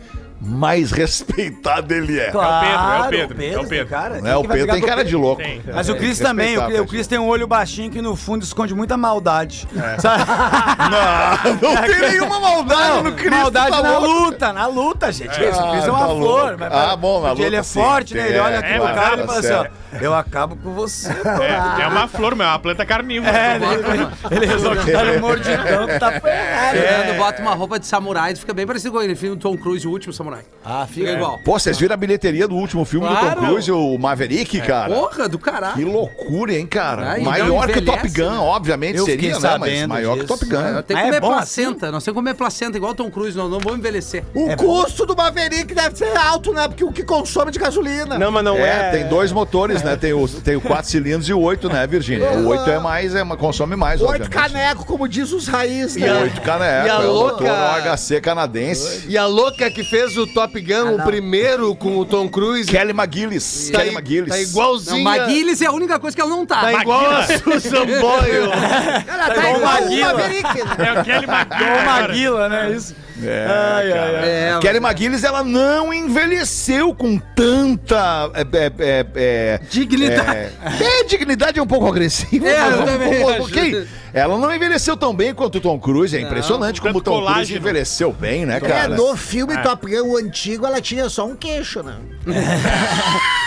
[0.45, 2.31] mais respeitado ele é.
[2.31, 3.87] Claro, é o Pedro, é o Pedro.
[3.89, 4.31] Cara, Né?
[4.31, 5.11] quem O Pedro brigar tem com o cara Pedro?
[5.11, 5.43] de louco.
[5.43, 5.63] Tem.
[5.73, 8.15] Mas o É, Cris também, o, respeitável, o Cris tem um olho baixinho que no
[8.17, 9.67] fundo esconde muita maldade.
[9.77, 9.99] É.
[10.01, 10.25] Sabe?
[10.91, 13.31] Não, não tem nenhuma maldade no Cristo.
[13.31, 14.07] maldade tá na louco.
[14.25, 15.31] luta, na luta, gente.
[15.33, 16.57] Isso, o Cris é uma tá flor.
[16.59, 18.21] mas- Ah, bom, na porque ele luta é sim, forte, né?
[18.23, 19.67] Ele tem, olha é, aqui é, pro mas cara tá e fala assim, ó.
[20.01, 21.11] Eu acabo com você.
[21.11, 23.37] É, é uma flor, meu, é uma planta carnívora.
[23.37, 26.79] É, ele, ele resolve dar um mordidão que tá ferrado.
[26.79, 27.15] O É.
[27.19, 29.91] Bota uma roupa de samurai, fica bem parecido com aquele filme do Tom Cruise, o
[29.91, 30.43] último samurai.
[30.65, 31.39] Ah, Fica igual.
[31.45, 33.41] Pô, vocês viram a bilheteria do último filme do Claro.
[33.41, 34.95] Tom Cruise, o Maverick, cara?
[34.95, 35.91] Porra do Que caralho.
[35.93, 37.13] loucura, hein, cara?
[37.13, 38.39] Ah, e maior não que o Top Gun, né?
[38.39, 39.57] obviamente Eu seria, né?
[39.59, 40.51] Mas maior que o Top disso.
[40.57, 40.63] Gun.
[40.63, 43.11] Tenho Ah, que é comer bom placenta, nós temos que comer placenta igual o Tom
[43.11, 44.25] Cruise, nós não vamos envelhecer.
[44.35, 46.67] O É custo do Maverick deve ser alto, né?
[46.69, 48.19] Porque o que consome de gasolina.
[48.19, 48.91] Não, mas não É, é.
[48.91, 49.97] tem dois motores, né?
[49.97, 52.31] Tem o, tem o 4 cilindros e o 8, né, Virgínia?
[52.33, 54.33] O 8 é mais, é, uma- consome mais, Oito obviamente.
[54.53, 56.13] caneco, como diz os raízes, E né?
[56.23, 59.05] Oito caneco, E a é o louca- motor HC canadense.
[59.09, 62.91] E a louca que fez o Top Gun, o primeiro com o Tom Cruise, Kelly
[62.93, 63.71] McGillis.
[63.71, 64.29] tá, Kelly i- McGillis.
[64.31, 65.05] tá Não, igualzinha.
[65.05, 66.61] Maguiles é a única coisa que ela não tá.
[66.61, 68.51] Tá igual a Susan Boyle.
[69.07, 70.15] Ela tá igual igual o Maguila.
[70.15, 70.65] Maverick, né?
[70.89, 71.27] É o Kelly.
[71.87, 72.71] Maguila, né?
[72.73, 72.95] Isso.
[73.23, 74.21] É, Ai, cara.
[74.23, 74.29] ai.
[74.29, 78.31] É, Kelly McGillis, ela não envelheceu com tanta.
[78.35, 80.31] É, é, é, é, Dignidade.
[80.37, 80.51] É,
[81.01, 82.49] é, dignidade é um pouco agressiva.
[82.49, 83.43] É, mas eu também acho.
[83.45, 83.87] ok.
[84.13, 86.17] Ela não envelheceu tão bem quanto o Tom Cruise.
[86.17, 87.59] É impressionante como o Tom Cruise colágeno.
[87.61, 88.89] envelheceu bem, né, É, cara?
[88.97, 91.95] no filme Top Gun, o antigo, ela tinha só um queixo, né?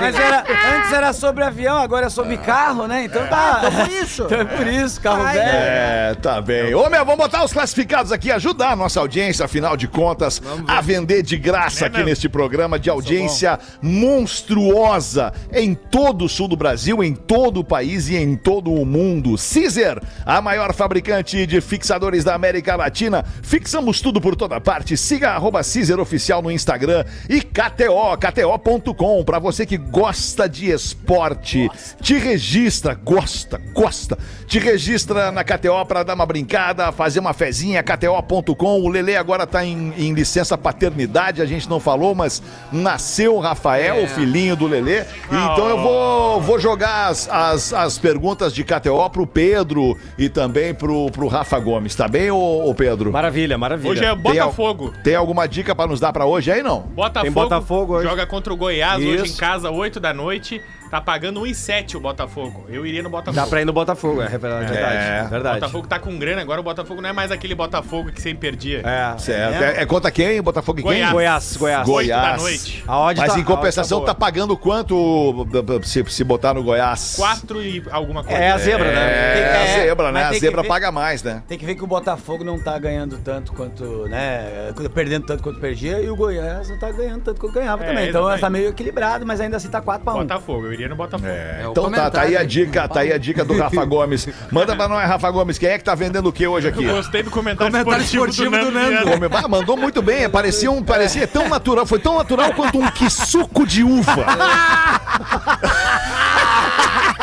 [0.00, 0.44] Mas era,
[0.76, 3.04] antes era sobre avião, agora é sobre carro, né?
[3.04, 3.62] Então tá.
[3.64, 4.22] Então foi isso.
[4.24, 5.48] Então é por isso, carro Ai, velho.
[5.48, 6.74] É, tá bem.
[6.74, 10.80] Ô, meu, vamos botar os classificados aqui, ajudar a nossa audiência, afinal de contas, a
[10.80, 17.02] vender de graça aqui neste programa de audiência monstruosa em todo o sul do Brasil,
[17.02, 19.36] em todo o país e em todo o mundo.
[19.36, 23.24] Caesar, a maior fabricante de fixadores da América Latina.
[23.42, 24.96] Fixamos tudo por toda parte.
[24.96, 31.68] Siga arroba Caesar Oficial no Instagram e KTO, KTO.com, pra você que gosta de esporte.
[32.00, 34.18] Te registra, gosta, gosta.
[34.46, 38.80] Te registra na KTO pra dar uma brincada, fazer uma fezinha, KTO.com.
[38.80, 42.42] O Lele agora tá em, em licença paternidade, a gente não falou, mas
[42.72, 45.04] nasceu o Rafael, o filhinho do Lele.
[45.26, 50.74] Então eu vou, vou jogar as, as, as perguntas de KTO pro Pedro e também
[50.74, 53.12] pro, pro Rafa Gomes, tá bem, ô, ô Pedro?
[53.12, 53.90] Maravilha, maravilha.
[53.90, 54.92] Hoje é Tem Botafogo.
[55.04, 56.80] Tem alguma dica pra nos dar pra hoje aí, não?
[56.80, 58.08] Botafogo, Tem Botafogo hoje.
[58.08, 59.34] joga contra o Goiás hoje Isso.
[59.34, 60.62] em casa, 8 da noite.
[60.90, 62.64] Tá pagando 1,7 o Botafogo.
[62.68, 63.36] Eu iria no Botafogo.
[63.36, 64.64] Dá pra ir no Botafogo, é verdade.
[64.64, 64.68] É.
[64.74, 65.26] verdade.
[65.26, 65.60] O verdade.
[65.60, 68.82] Botafogo tá com grana, agora o Botafogo não é mais aquele Botafogo que sempre perdia.
[68.84, 69.16] É.
[69.18, 69.62] Certo.
[69.62, 70.42] É, é contra quem?
[70.42, 70.92] Botafogo e quem?
[70.92, 71.12] Goiás.
[71.12, 71.86] Goiás, Goiás.
[71.86, 72.42] Goi- 8 da Goiás.
[72.42, 72.84] noite.
[72.88, 75.46] A odd Mas tá- em compensação a odd tá tá pagando quanto
[75.84, 77.14] se, se botar no Goiás?
[77.16, 78.38] 4 e alguma coisa.
[78.38, 79.00] É a zebra, né?
[79.00, 80.24] É, Tem- a é, zebra, né?
[80.24, 81.42] A zebra ver- paga mais, né?
[81.46, 84.72] Tem que ver que o Botafogo não tá ganhando tanto quanto, né?
[84.92, 88.08] Perdendo tanto quanto perdia, e o Goiás não tá ganhando tanto quanto ganhava É, também.
[88.08, 88.40] Então exatamente.
[88.40, 90.18] tá meio equilibrado, mas ainda assim tá 4 pra 1.
[90.18, 91.30] Botafogo, eu iria no Botafogo.
[91.30, 94.28] É o Então tá, tá aí a dica, tá aí a dica do Rafa Gomes.
[94.50, 96.84] Manda pra nós, Rafa Gomes, quem é que tá vendendo o que hoje aqui?
[96.84, 98.90] Eu gostei do comentário, Comentário esportivo, esportivo do do Nando.
[98.90, 99.06] Nando.
[99.06, 99.28] Viana.
[99.30, 102.90] Come- Ah, mandou muito bem, parecia, um, parecia tão natural, foi tão natural quanto um
[102.90, 104.26] quisuco de uva.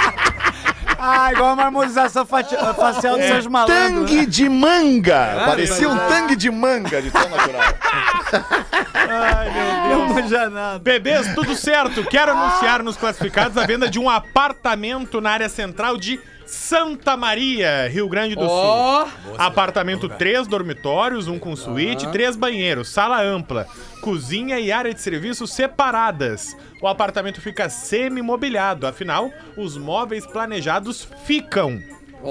[1.10, 3.76] Ah, igual a marmorização fati- facial do Sérgio Malandro.
[3.76, 4.26] Tangue né?
[4.26, 5.44] de manga!
[5.46, 7.62] Parecia um tangue de manga de tão natural.
[9.90, 10.80] Não manja nada.
[10.80, 12.04] Bebês, tudo certo.
[12.04, 17.88] Quero anunciar nos classificados a venda de um apartamento na área central de Santa Maria,
[17.90, 18.50] Rio Grande do Sul.
[18.50, 23.68] Ó, Apartamento, três dormitórios, um com suíte, três banheiros, sala ampla,
[24.02, 26.56] cozinha e área de serviço separadas.
[26.82, 31.82] O apartamento fica semi-mobiliado, afinal, os móveis planejados ficam.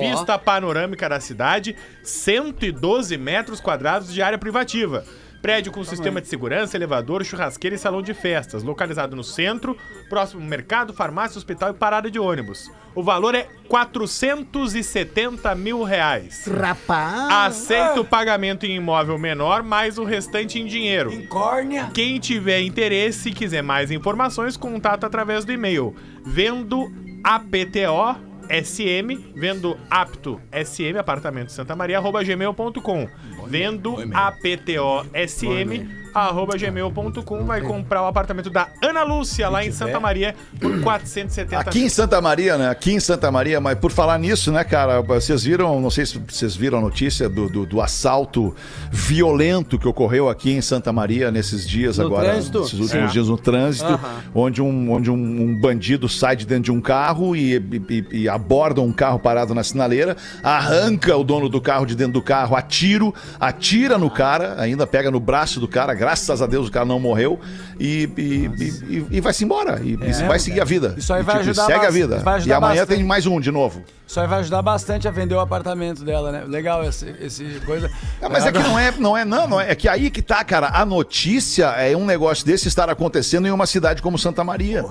[0.01, 5.05] Vista panorâmica da cidade, 112 metros quadrados de área privativa.
[5.43, 9.77] Prédio com sistema de segurança, elevador, churrasqueira e salão de festas, localizado no centro,
[10.09, 12.71] próximo ao mercado, farmácia, hospital e parada de ônibus.
[12.95, 16.47] O valor é 470 mil reais.
[16.47, 17.31] Rapaz.
[17.31, 21.27] Aceita o pagamento em imóvel menor, mais o restante em dinheiro.
[21.29, 21.91] Córnea.
[21.93, 26.91] Quem tiver interesse e quiser mais informações, contato através do e-mail vendo
[27.23, 33.09] apto sm vendo apto sm apartamento Santa Maria arroba gmail.com
[33.49, 40.01] vendo apto sm arroba gmail.com, vai comprar o apartamento da Ana Lúcia, lá em Santa
[40.01, 42.71] Maria, por 470 Aqui em Santa Maria, né?
[42.71, 46.17] Aqui em Santa Maria, mas por falar nisso, né, cara, vocês viram, não sei se
[46.19, 48.57] vocês viram a notícia do, do, do assalto
[48.91, 52.61] violento que ocorreu aqui em Santa Maria nesses dias No agora, trânsito?
[52.61, 53.13] nesses últimos É.
[53.13, 54.01] dias no trânsito,
[54.35, 57.57] onde, um, onde um, um bandido sai de dentro de um carro e,
[57.91, 62.15] e- e aborda um carro parado na sinaleira, arranca o dono do carro de dentro
[62.15, 66.47] do carro a tiro, atira no cara, ainda pega no braço do cara, graças a
[66.47, 67.39] Deus o cara não morreu
[67.79, 70.95] e, e, e- e- e vai-se embora e, e vai seguir a vida.
[70.97, 72.23] Isso aí E, vai ajudar Segue a vida.
[72.45, 72.97] E amanhã bastante.
[72.99, 73.83] tem mais um de novo.
[74.07, 76.45] Isso aí vai ajudar bastante a vender o apartamento dela, né?
[76.47, 77.91] Legal esse, esse coisa.
[78.23, 80.23] É, mas é que não é, não é, não, não é, é que aí que
[80.23, 80.69] tá, cara.
[80.73, 84.85] A notícia é um negócio desse estar acontecendo em uma cidade como Santa Maria.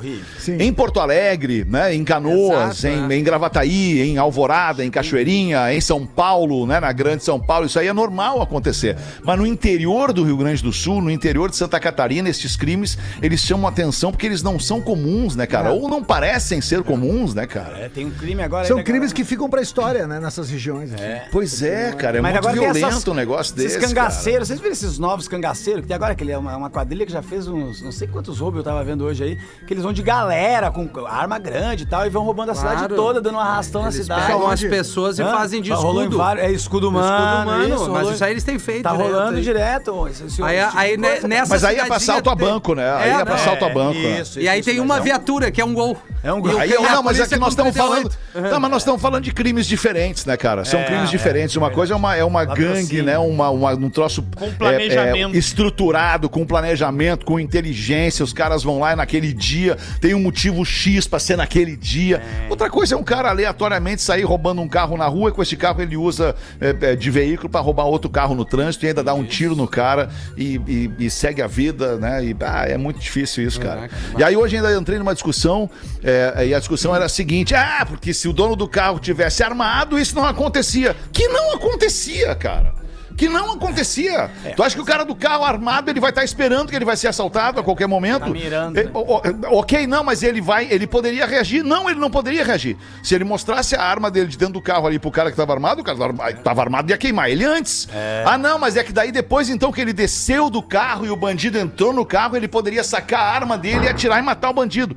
[0.60, 1.96] Em Porto Alegre, né?
[1.96, 3.18] Em Canoas, Exato, em, é.
[3.18, 6.82] em Gravataí, em Alvorada, em Cachoeirinha, em São Paulo, né?
[6.82, 8.98] Na Grande São Paulo, isso aí é normal acontecer.
[9.24, 12.98] Mas no interior do Rio Grande do Sul, no interior de Santa Catarina, esses crimes,
[13.22, 15.72] eles chamam atenção porque eles não são comuns, né, cara?
[15.72, 17.78] Ou não parecem ser comuns, né, cara?
[17.80, 18.66] É, tem um crime agora.
[18.66, 19.16] São né, crimes cara?
[19.16, 20.20] que ficam pra história, né?
[20.20, 20.94] Nessas regiões.
[20.94, 21.04] assim.
[21.32, 23.78] Pois é, cara, é Mas muito violento essas- um negócio desse.
[23.78, 24.08] Esses cara.
[24.10, 25.82] cangaceiros, vocês viram esses novos cangaceiros?
[25.82, 28.08] Que tem agora, que ele é uma, uma quadrilha que já fez uns, não sei
[28.08, 31.84] quantos roubos eu tava vendo hoje aí, que eles vão de galera, com arma grande
[31.84, 32.96] e tal, e vão roubando a cidade Claro.
[32.96, 34.26] toda, dando um arrastão na cidade.
[34.28, 35.32] Pegam as pessoas e Hã?
[35.32, 36.18] fazem de escudo.
[36.18, 37.06] vários- É escudo humano.
[37.06, 39.44] Escudo humano, isso, mas isso aí eles têm feito Tá direto rolando aí.
[39.44, 40.08] direto.
[40.08, 41.28] Esse, esse Aí, tipo de aí coisa.
[41.28, 42.92] nessa Mas aí é pra assalto a banco, né?
[42.94, 44.00] Aí é, É, pra assalto a banco.
[44.00, 44.20] né?
[44.22, 45.98] Isso, E aí isso, tem uma é um- viatura, que é um gol.
[46.26, 46.56] É um E gol.
[46.56, 48.10] o- Aí, e a não, mas é que nós estamos falando.
[48.10, 48.50] 38.
[48.52, 50.66] Não, mas nós estamos falando de crimes diferentes, né, cara?
[50.66, 51.56] São É, crimes é, diferentes.
[51.56, 53.16] Uma coisa é uma, é uma gangue, né?
[53.20, 55.36] Uma, uma- um troço Com é, planejamento.
[55.36, 58.24] é, estruturado, com planejamento, com inteligência.
[58.24, 62.22] Os caras vão lá e naquele dia tem um motivo X pra ser naquele dia.
[62.50, 65.56] Outra coisa é um cara aleatoriamente sair roubando um carro na rua e com esse
[65.56, 69.04] carro ele usa é, é, de veículo pra roubar outro carro no trânsito e ainda
[69.04, 72.26] dá um tiro no cara e, e- e segue a vida, né?
[72.26, 73.90] E ah, é muito difícil isso, cara.
[74.18, 75.70] E aí hoje ainda entrei numa discussão
[76.04, 76.15] é,
[76.46, 79.98] e a discussão era a seguinte: ah, porque se o dono do carro tivesse armado,
[80.00, 80.96] isso não acontecia.
[81.12, 82.74] Que não acontecia, cara.
[83.18, 84.30] Que não acontecia.
[84.58, 86.98] tu acha que o cara do carro armado ele vai estar esperando que ele vai
[86.98, 88.24] ser assaltado a qualquer momento?
[88.26, 88.90] Tá mirando, Eh, né?
[88.94, 91.64] o- o- ok, não, mas ele vai, ele poderia reagir.
[91.64, 92.76] Não, ele não poderia reagir.
[93.02, 95.54] Se ele mostrasse a arma dele de dentro do carro ali pro cara que tava
[95.54, 97.88] armado, o cara tava arma- tava armado ia queimar ele antes.
[98.26, 101.16] Ah, não, mas é que daí depois então que ele desceu do carro e o
[101.16, 104.54] bandido entrou no carro, ele poderia sacar a arma dele e atirar e matar o
[104.54, 104.94] bandido.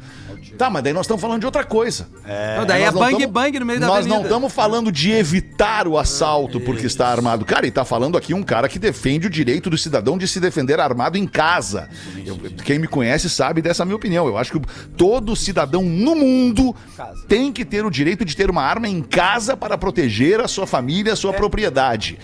[0.57, 2.09] Tá, mas daí nós estamos falando de outra coisa.
[2.57, 4.29] Não, daí é não bang tamo- bang no meio da Nós não avenida.
[4.35, 7.45] estamos falando de evitar o assalto porque está armado.
[7.45, 10.41] Cara, e tá falando aqui um cara que defende o direito do cidadão de se
[10.41, 11.89] defender armado em casa.
[12.27, 14.27] Eu- quem me conhece sabe dessa minha opinião.
[14.27, 14.61] Eu acho que
[14.97, 16.75] todo cidadão no mundo
[17.29, 20.67] tem que ter o direito de ter uma arma em casa para proteger a sua
[20.67, 22.19] família, a sua propriedade.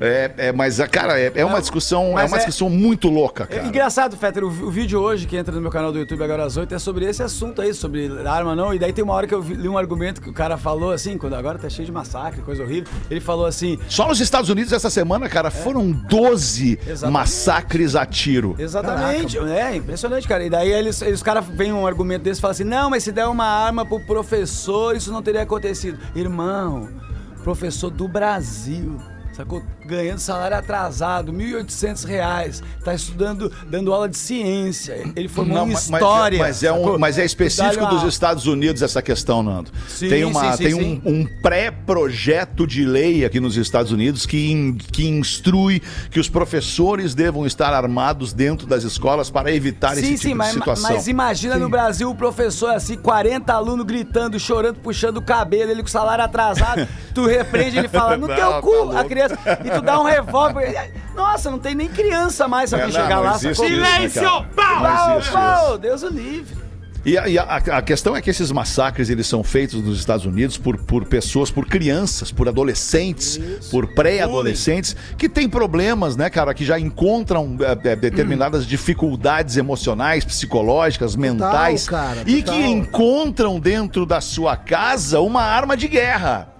[0.00, 3.56] É, é, mas, cara, é, é uma discussão, é uma é- discussão muito louca, É
[3.56, 3.66] cara.
[3.68, 6.56] engraçado, Fetter, o, o vídeo hoje que entra no meu canal do YouTube agora às
[6.56, 8.74] 8 é sobre esse assunto aí, sobre arma não.
[8.74, 10.90] E daí tem uma hora que eu vi- li um argumento que o cara falou
[10.92, 12.92] assim, quando agora tá cheio de massacre, coisa horrível.
[13.10, 17.12] Ele falou assim: Só nos Estados Unidos essa semana, cara, foram 12 Exatamente.
[17.12, 18.56] massacres a tiro.
[18.58, 20.44] Exatamente, é impressionante, cara.
[20.44, 23.04] E daí eles, eles os caras vêm um argumento desse e falam assim: não, mas
[23.04, 25.98] se der uma arma pro professor, isso não teria acontecido.
[26.16, 26.88] Irmão,
[27.44, 28.96] professor do Brasil.
[29.42, 29.62] Sacou?
[29.84, 32.62] Ganhando salário atrasado, 1.800 reais.
[32.84, 35.02] Tá estudando, dando aula de ciência.
[35.16, 36.38] Ele formou Não, em mas- história.
[36.38, 39.70] Mas, é, um, mas é específico dos Estados Unidos essa questão, Nando.
[39.88, 41.02] Sim, tem uma, sim, sim, tem sim.
[41.04, 46.28] um, um pré-projeto de lei aqui nos Estados Unidos que, in- que instrui que os
[46.28, 50.54] professores devam estar armados dentro das escolas para evitar esse Sim, tipo sim, mas, de
[50.54, 50.90] situação.
[50.92, 55.82] mas imagina no Brasil o professor assim, 40 alunos gritando, chorando, puxando o cabelo, ele
[55.82, 58.98] com o salário atrasado, tu repreende ele fala, no Não, teu tá cu, a louco.
[59.36, 60.90] Criança, e tu dá um revólver.
[61.14, 64.22] Nossa, não tem nem criança mais pra É, não, chegar não lá, isso, né, Silêncio!
[64.54, 64.82] Pau!
[64.82, 65.78] Pau, isso.
[65.78, 66.62] Deus o livre.
[67.04, 70.24] E, a, e a- a questão é que esses massacres eles são feitos nos Estados
[70.24, 73.40] Unidos por, por pessoas, por crianças, por adolescentes,
[73.72, 81.16] por pré-adolescentes que têm problemas, né, cara, que já encontram é, determinadas dificuldades emocionais, psicológicas,
[81.16, 82.54] mentais cara, e total.
[82.60, 86.51] que encontram dentro da sua casa uma arma de guerra.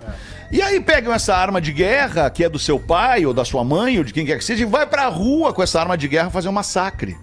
[0.53, 3.65] E aí pegam essa arma de guerra, que é do seu pai ou da sua
[3.65, 6.07] mãe ou de quem quer que seja, e vai pra rua com essa arma de
[6.07, 7.17] guerra fazer um massacre.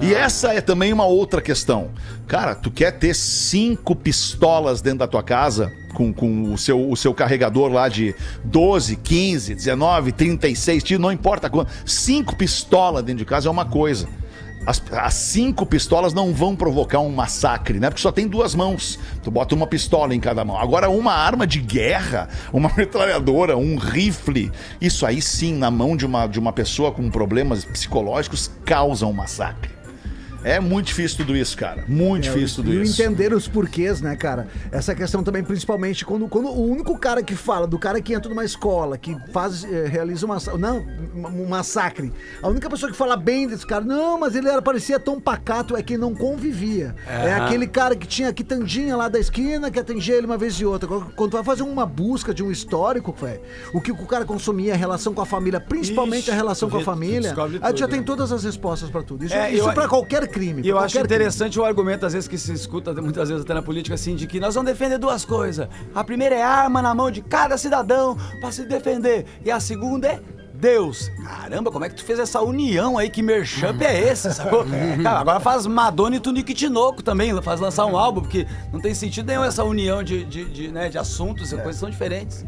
[0.00, 1.90] E essa é também uma outra questão.
[2.28, 6.96] Cara, tu quer ter cinco pistolas dentro da tua casa, com, com o, seu, o
[6.96, 8.14] seu carregador lá de
[8.44, 11.72] 12, 15, 19, 36 tiros, não importa quanto.
[11.84, 14.08] Cinco pistolas dentro de casa é uma coisa.
[14.68, 17.88] As, as cinco pistolas não vão provocar um massacre, né?
[17.88, 18.98] Porque só tem duas mãos.
[19.22, 20.58] Tu bota uma pistola em cada mão.
[20.58, 26.04] Agora, uma arma de guerra, uma metralhadora, um rifle, isso aí sim, na mão de
[26.04, 29.77] uma, de uma pessoa com problemas psicológicos, causa um massacre.
[30.44, 31.84] É muito difícil tudo isso, cara.
[31.88, 33.00] Muito difícil tudo É, e isso.
[33.02, 34.46] entender os porquês, né, cara?
[34.70, 38.28] Essa questão também, principalmente, quando, quando o único cara que fala, do cara que entra
[38.28, 43.16] numa escola, que faz, eh, realiza uma, não, um massacre, a única pessoa que fala
[43.16, 46.94] bem desse cara, não, mas ele era, parecia tão pacato, é quem não convivia.
[47.06, 50.54] É, aquele cara que tinha a quitandinha lá da esquina, que atendia ele uma vez
[50.54, 50.88] e outra.
[50.88, 53.40] Quando tu vai fazer uma busca de um histórico, velho,
[53.74, 56.76] o que o cara consumia, a relação com a família, principalmente Ixi, a relação com
[56.78, 58.06] a família, aí tu já tem né?
[58.06, 59.24] todas as respostas pra tudo.
[59.24, 60.62] Isso, É, isso eu- pra qualquer crime.
[60.64, 61.16] E eu acho qualquer crime.
[61.16, 64.26] interessante o argumento, às vezes, que se escuta muitas vezes até na política, assim, de
[64.26, 65.68] que nós vamos defender duas coisas.
[65.94, 69.26] A primeira é arma na mão de cada cidadão pra se defender.
[69.44, 70.20] E a segunda é
[70.58, 71.08] Deus.
[71.24, 73.08] Caramba, como é que tu fez essa união aí?
[73.08, 74.64] Que merchamp é esse, sacou?
[75.02, 78.92] Cara, agora faz Madonna e Tunique Tinoco também, faz lançar um álbum, porque não tem
[78.92, 82.44] sentido nenhum essa união de, de, de, né, de assuntos, coisas são diferentes.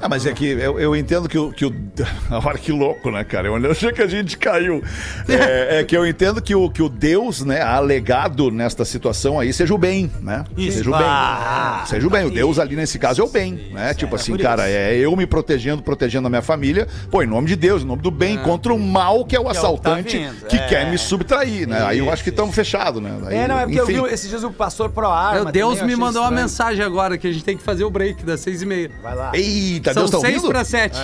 [0.00, 1.74] Ah, mas é que eu, eu entendo que o, que o.
[2.30, 3.48] Olha que louco, né, cara?
[3.48, 4.82] Eu achei que a gente caiu.
[5.28, 9.52] É, é que eu entendo que o, que o Deus, né, alegado nesta situação aí,
[9.52, 10.44] seja o bem, né?
[10.56, 10.78] Isso.
[10.78, 11.86] Seja o Ah, bem.
[11.86, 12.24] Seja o bem.
[12.26, 13.94] O Deus ali nesse caso é o bem, né?
[13.94, 14.76] Tipo assim, por cara, isso.
[14.76, 18.02] é eu me protegendo, protegendo a minha família, pô, em nome de Deus, em nome
[18.02, 20.66] do bem, contra o mal que é o que tá assaltante vindo, que é.
[20.66, 21.82] quer me subtrair, né?
[21.84, 23.18] Aí eu acho que Isso, estamos fechados, né?
[23.26, 23.92] Aí, É, não, é porque enfim.
[23.94, 25.44] eu vi esses dias o pastor pro arma.
[25.44, 27.90] Meu Deus também, me mandou uma mensagem agora que a gente tem que fazer o
[27.90, 28.90] break das seis e meia.
[29.02, 29.30] Vai lá.
[29.34, 30.50] Eita, São Deus tá seis ouvindo?
[30.50, 30.98] para sete.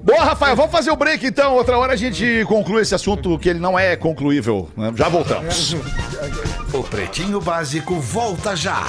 [0.00, 1.54] Boa, Rafael, vamos fazer o break então.
[1.54, 4.70] Outra hora a gente conclui esse assunto que ele não é concluível.
[4.76, 4.92] né?
[4.94, 5.74] Já voltamos.
[6.72, 8.84] O Pretinho Básico volta já.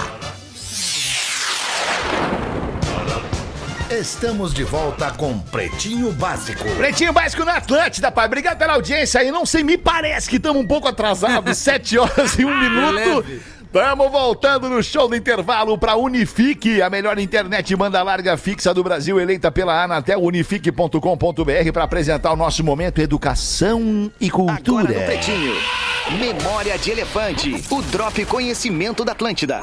[3.90, 6.64] Estamos de volta com Pretinho Básico.
[6.78, 8.28] Pretinho Básico na Atlântida, pai.
[8.28, 9.32] Obrigado pela audiência aí.
[9.32, 11.58] Não sei, me parece que estamos um pouco atrasados.
[11.58, 13.26] Sete horas e um minuto.
[13.72, 18.84] Estamos voltando no show do intervalo para Unifique, a melhor internet banda larga fixa do
[18.84, 24.90] Brasil, eleita pela Anatel, unifique.com.br, para apresentar o nosso momento Educação e Cultura.
[24.90, 25.89] Agora no Pretinho.
[26.18, 27.64] Memória de Elefante.
[27.70, 29.60] O Drop Conhecimento da Atlântida.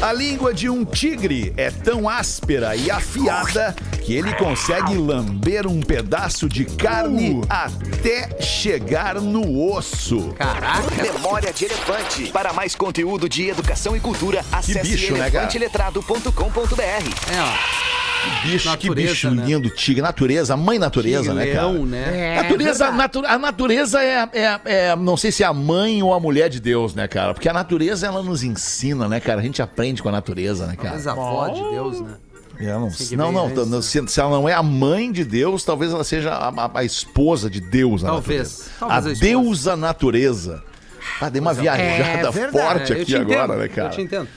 [0.00, 3.74] A língua de um tigre é tão áspera e afiada
[4.04, 10.32] que ele consegue lamber um pedaço de carne até chegar no osso.
[10.38, 11.02] Caraca.
[11.02, 12.26] Memória de Elefante.
[12.26, 16.82] Para mais conteúdo de educação e cultura, acesse bicho, né, elefanteletrado.com.br.
[16.82, 17.90] É, ó.
[18.44, 19.44] Bicho, Natureza, que bicho né?
[19.46, 20.02] lindo, tigre.
[20.02, 21.68] Natureza, mãe natureza, né, cara?
[21.68, 22.42] leão, né?
[22.42, 26.20] natureza, natu- a natureza é, é- é- não sei se é a mãe ou a
[26.20, 27.32] mulher de Deus, né, cara?
[27.34, 29.40] Porque a natureza, ela nos ensina, né, cara?
[29.40, 30.94] A gente aprende com a natureza, né, cara?
[30.94, 32.14] Mas a avó de Deus, né?
[32.58, 35.64] Eu não, que não, não, não, se, se ela não é a mãe de Deus,
[35.64, 38.70] talvez ela seja a, a- a esposa de Deus, Talvez, natureza.
[38.78, 40.62] talvez a a deusa natureza.
[41.20, 42.52] Ah, dei uma viajada verdade.
[42.52, 43.88] forte É, eu aqui agora, entendo, né, cara?
[43.88, 44.28] Eu te entendo.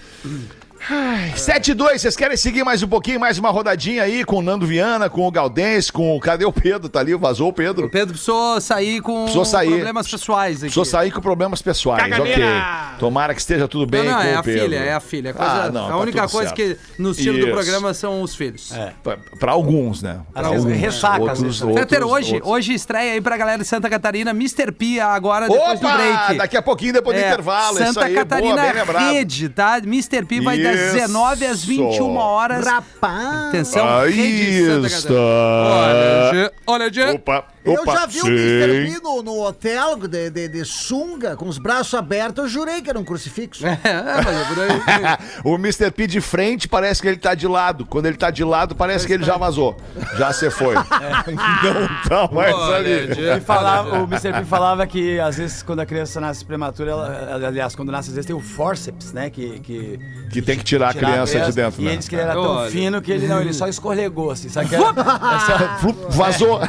[1.38, 4.42] 7 e 2, vocês querem seguir mais um pouquinho, mais uma rodadinha aí com o
[4.42, 6.20] Nando Viana, com o Galdense, com o.
[6.20, 6.90] Cadê o Pedro?
[6.90, 7.86] Tá ali, vazou o Pedro?
[7.88, 9.70] O Pedro precisou sair com Precisou sair.
[9.70, 10.62] problemas pessoais aqui.
[10.64, 12.46] Precisou sair com problemas pessoais, Caganeira!
[12.46, 13.00] ok.
[13.00, 14.62] Tomara que esteja tudo bem Não, não, com é o a Pedro.
[14.64, 15.32] filha, é a filha.
[15.32, 16.56] A, coisa- Ah, não, a tá única coisa certo.
[16.56, 18.72] que nos tira do programa são os filhos.
[18.74, 18.92] É.
[19.02, 20.20] Pra, pra alguns, né?
[20.34, 20.66] Pra alguns.
[20.66, 22.52] ressaca, outros, outros, Fetter, hoje, outros.
[22.52, 24.72] hoje estreia aí pra galera de Santa Catarina, Mr.
[24.72, 25.96] P, agora depois do Opa!
[25.98, 26.38] break.
[26.38, 27.78] Daqui a pouquinho, depois do É, intervalo.
[27.78, 29.00] Santa isso aí, Catarina boa.
[29.12, 29.78] Rede, tá?
[29.78, 30.26] Mr.
[30.26, 30.94] P vai das Isso.
[30.94, 32.66] 19 às 21 horas.
[32.66, 33.50] Rapaz!
[33.50, 35.08] Atenção, Aí Rede Santa está.
[35.08, 35.74] Catarina.
[35.74, 37.10] Olha, Gê, olha, Gê.
[37.12, 38.30] Opa, Eu opa, já vi o sim.
[38.32, 38.94] Mr.
[38.94, 42.90] P no, no hotel de, de, de sunga, com os braços abertos, eu jurei que
[42.90, 43.64] era um crucifixo.
[43.84, 45.18] É, mas é por aí.
[45.44, 45.92] o Mr.
[45.92, 47.86] P de frente parece que ele tá de lado.
[47.86, 49.76] Quando ele tá de lado, parece que ele já vazou.
[50.18, 50.76] Já se foi.
[52.14, 52.92] Não tá mais Olha, ali.
[52.92, 54.32] Ele falava, o Mr.
[54.34, 58.16] P falava que às vezes quando a criança nasce prematura, ela, aliás, quando nasce, às
[58.16, 59.30] vezes tem o forceps, né?
[59.30, 60.00] Que, que,
[60.32, 61.92] Que tem que tirar a criança de dentro, E né?
[61.92, 62.72] ele disse que ele era tão Olha.
[62.72, 64.50] fino que ele não, ele só escorregou, assim.
[64.50, 66.60] Sabe que era, essa, Flup, Vazou.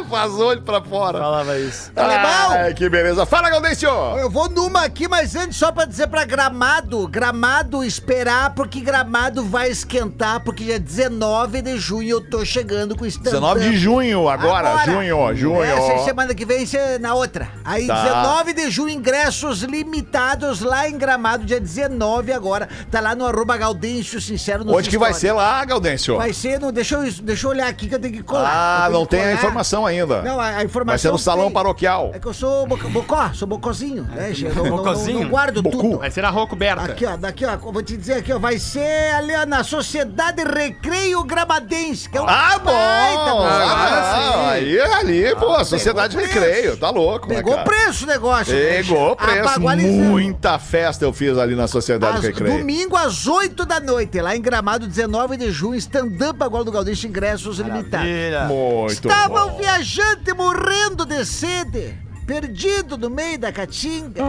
[0.00, 1.18] Vazou ele pra fora.
[1.18, 1.92] falava isso.
[1.94, 2.50] Alemão!
[2.52, 3.24] Ai, que beleza.
[3.26, 3.88] Fala, Gaudêncio!
[4.18, 9.44] Eu vou numa aqui, mas antes só pra dizer pra Gramado, Gramado esperar, porque Gramado
[9.44, 13.76] vai esquentar, porque dia 19 de junho eu tô chegando com o stand 19 de
[13.76, 14.84] junho, agora.
[14.84, 15.62] Junho, junho.
[15.62, 16.66] Essa semana que vem,
[17.00, 17.48] na outra.
[17.64, 18.02] Aí, Tá.
[18.02, 22.68] 19 de junho, ingressos limitados lá em Gramado, dia 19 agora.
[22.90, 26.16] Tá lá no arroba Gaudêncio Sincero no Onde que vai ser lá, Gaudêncio?
[26.16, 26.70] Vai ser no.
[26.72, 28.50] Deixa eu, deixa eu olhar aqui que eu tenho que colar.
[28.52, 29.34] Ah, tenho não tem a colar.
[29.34, 30.22] informação não ainda.
[30.22, 30.92] Não, a, a informação.
[30.92, 31.52] Vai ser no salão tem.
[31.54, 32.10] paroquial.
[32.14, 34.32] É que eu sou boc- bocó, sou bocozinho, né?
[34.32, 35.20] Eu não, não- Bocozinho?
[35.20, 35.76] não guardo Bocu.
[35.80, 35.98] tudo.
[35.98, 36.82] Vai ser na rua coberta.
[36.82, 40.42] Aqui, ó, daqui, ó, vou te dizer aqui, ó, vai ser ali, ó, na Sociedade
[40.44, 42.70] Recreio Gramadense, que é um Ah, bom!
[42.72, 47.64] Ah, não, aí, ali, pô, Sociedade Recreio, tá louco, né, Pegou cara?
[47.64, 48.52] preço o negócio.
[48.54, 48.76] né?
[48.76, 49.60] Pegou preço.
[50.02, 52.58] Muita festa eu fiz ali na Sociedade Às- Recreio.
[52.58, 57.06] domingo às 8 da noite, lá em Gramado, 19 de junho, stand-up agora do Gaudense,
[57.06, 58.08] ingressos limitados.
[58.48, 59.58] Muito Estava um bom.
[59.72, 61.96] Viajante morrendo de sede,
[62.26, 64.22] perdido no meio da caatinga,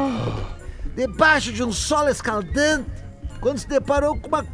[0.96, 2.89] debaixo de um sol escaldante,
[3.41, 4.46] quando se deparou com uma,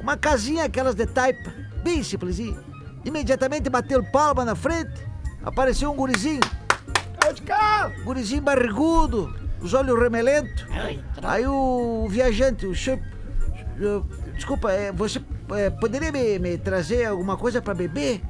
[0.00, 1.52] uma casinha aquelas de taipa,
[1.82, 2.56] bem simplesinha.
[3.04, 5.04] Imediatamente bateu palma na frente,
[5.42, 6.40] apareceu um gurizinho.
[8.04, 10.64] Gurizinho barrigudo, os olhos remelentos.
[11.22, 13.00] Aí o viajante, o senhor.
[14.34, 15.20] Desculpa, é, você
[15.56, 18.22] é, poderia me, me trazer alguma coisa pra beber?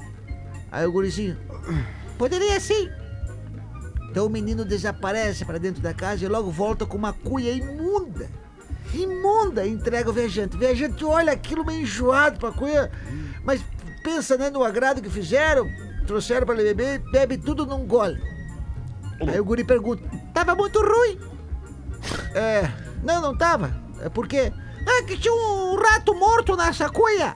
[0.73, 1.50] Aí o gurizinho.
[2.19, 2.89] Poderia sim.
[4.11, 8.29] Então o menino desaparece pra dentro da casa e logo volta com uma cuia imunda.
[8.93, 10.57] Imunda, entrega o viajante.
[10.57, 12.91] O viajante olha aquilo meio enjoado pra cuia,
[13.45, 13.65] mas
[14.03, 15.69] pensa né, no agrado que fizeram,
[16.07, 18.21] trouxeram pra ele beber, bebe tudo num gole.
[19.29, 20.03] Aí o guri pergunta:
[20.35, 21.21] Tava muito ruim.
[22.35, 22.69] É.
[23.03, 23.75] Não, não tava.
[24.01, 24.53] É por quê?
[24.87, 27.35] Ah, que tinha um rato morto nessa cuia.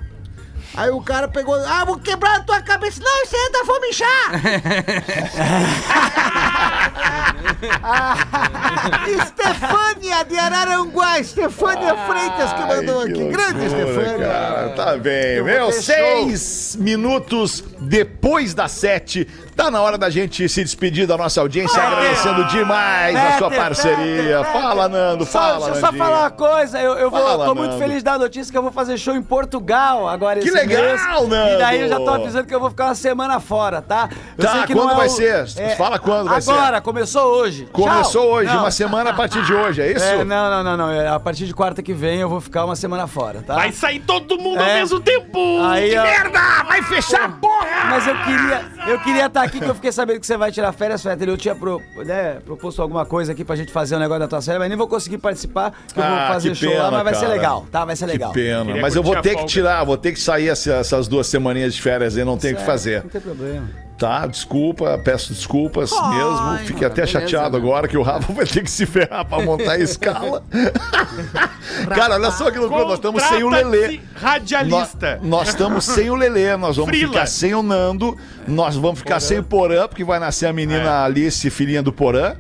[0.77, 3.01] Aí o cara pegou, ah, vou quebrar a tua cabeça.
[3.03, 4.05] Não, é da Fomichá.
[9.09, 13.25] Estefânia de Araranguá, Estefânia Freitas que mandou aqui.
[13.29, 14.27] Grande loucura, Estefânia.
[14.27, 15.37] Cara, tá bem.
[15.37, 19.27] vou Meu, seis minutos depois das sete.
[19.57, 24.43] Tá na hora da gente se despedir da nossa audiência, agradecendo demais a sua parceria.
[24.45, 27.45] fete, Fala, Nando, Só, fala, deixa eu só falar uma coisa, eu, eu vou, Fala,
[27.47, 27.83] tô muito Nando.
[27.83, 30.83] feliz da notícia que eu vou fazer show em Portugal agora Que esse legal,
[31.27, 31.29] mês.
[31.29, 31.55] Nando!
[31.55, 34.09] E daí eu já tô avisando que eu vou ficar uma semana fora, tá?
[34.37, 35.47] Eu Tá, quando vai o- ser?
[35.77, 36.51] Fala quando vai ser.
[36.53, 37.69] Agora, começou hoje.
[37.73, 38.31] Começou Tchau.
[38.33, 38.61] hoje, Não.
[38.61, 40.05] uma semana a partir de hoje, é isso?
[40.05, 40.91] É, não, não, não, não.
[40.91, 43.55] é, A partir de quarta que vem eu vou ficar uma semana fora, tá?
[43.55, 44.75] Vai sair todo mundo ao É.
[44.81, 45.39] mesmo tempo!
[45.65, 46.03] Aí, que ó.
[46.03, 46.41] merda!
[46.67, 47.67] Vai fechar a porra!
[47.91, 50.73] Mas eu queria, eu queria estar aqui, que eu fiquei sabendo que você vai tirar
[50.73, 51.29] férias, Fetter.
[51.29, 54.41] Eu tinha pro- né, proposto alguma coisa aqui pra gente fazer um negócio da tua
[54.41, 56.91] série, mas nem vou conseguir participar, porque eu vou Ah, fazer que show lá, pena,
[56.91, 57.85] mas vai ser legal, tá?
[57.85, 58.33] Vai ser legal.
[58.33, 61.27] Que pena, mas eu vou ter que tirar, vou ter que sair essa- essas duas
[61.27, 63.03] semaninhas de férias aí, não tenho o que fazer.
[63.03, 63.69] Não tem problema.
[63.97, 66.59] Tá, desculpa, peço desculpas mesmo.
[66.67, 67.63] Fiquei até beleza, chateado né?
[67.65, 70.43] agora que o Rafa vai ter que se ferrar pra montar a escala.
[71.95, 74.01] Cara, olha só que loucura, nós estamos sem o Lelê.
[74.17, 75.19] Radialista.
[75.23, 77.13] Nós nós estamos sem o Lelê, nós vamos Frila.
[77.13, 78.17] ficar sem o Nando,
[78.49, 82.35] nós vamos ficar sem o Porã, porque vai nascer a menina Alice, filhinha do Porã.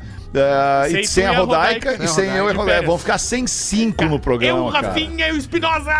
[0.90, 2.04] Sem e sem a Rodaica, Rodaica.
[2.04, 2.86] e sem eu e Rodaica.
[2.86, 4.66] Vamos ficar sem cinco no programa.
[4.66, 4.88] Eu, cara.
[4.88, 5.92] Rafinha e o Espinosa!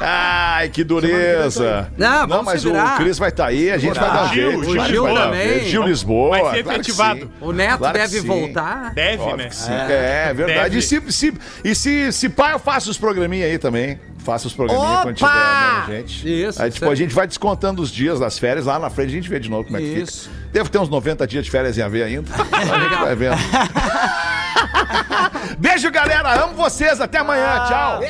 [0.00, 1.92] Ai, que dureza.
[1.96, 2.72] Não, vamos mas o.
[2.96, 4.70] Cris vai estar aí, a gente vai dar um Gil, jeito.
[4.70, 5.64] o claro que Gil um também.
[5.68, 6.30] Gil Lisboa.
[6.30, 7.20] Vai ser claro efetivado.
[7.20, 7.30] sim.
[7.40, 8.94] O Neto Claro deve voltar.
[8.94, 9.50] Deve, Óbvio né?
[9.50, 9.72] sim.
[9.72, 10.60] É, verdade.
[10.60, 10.78] Deve.
[10.78, 13.98] E se, se, e se, se pá, eu faço os programinha aí também.
[14.24, 16.44] Faço os programinha quando tiver, né, gente?
[16.46, 18.64] Isso, Aí, tipo, a gente vai descontando os dias das férias.
[18.64, 20.30] Lá na frente a gente vê de novo como é que Isso.
[20.30, 20.34] fica.
[20.50, 22.30] Devo ter uns 90 dias de férias em haver ainda.
[22.50, 23.36] a gente vai vendo.
[25.58, 26.42] Beijo, galera.
[26.42, 27.02] Amo vocês.
[27.02, 27.64] Até amanhã.
[27.68, 28.00] Tchau.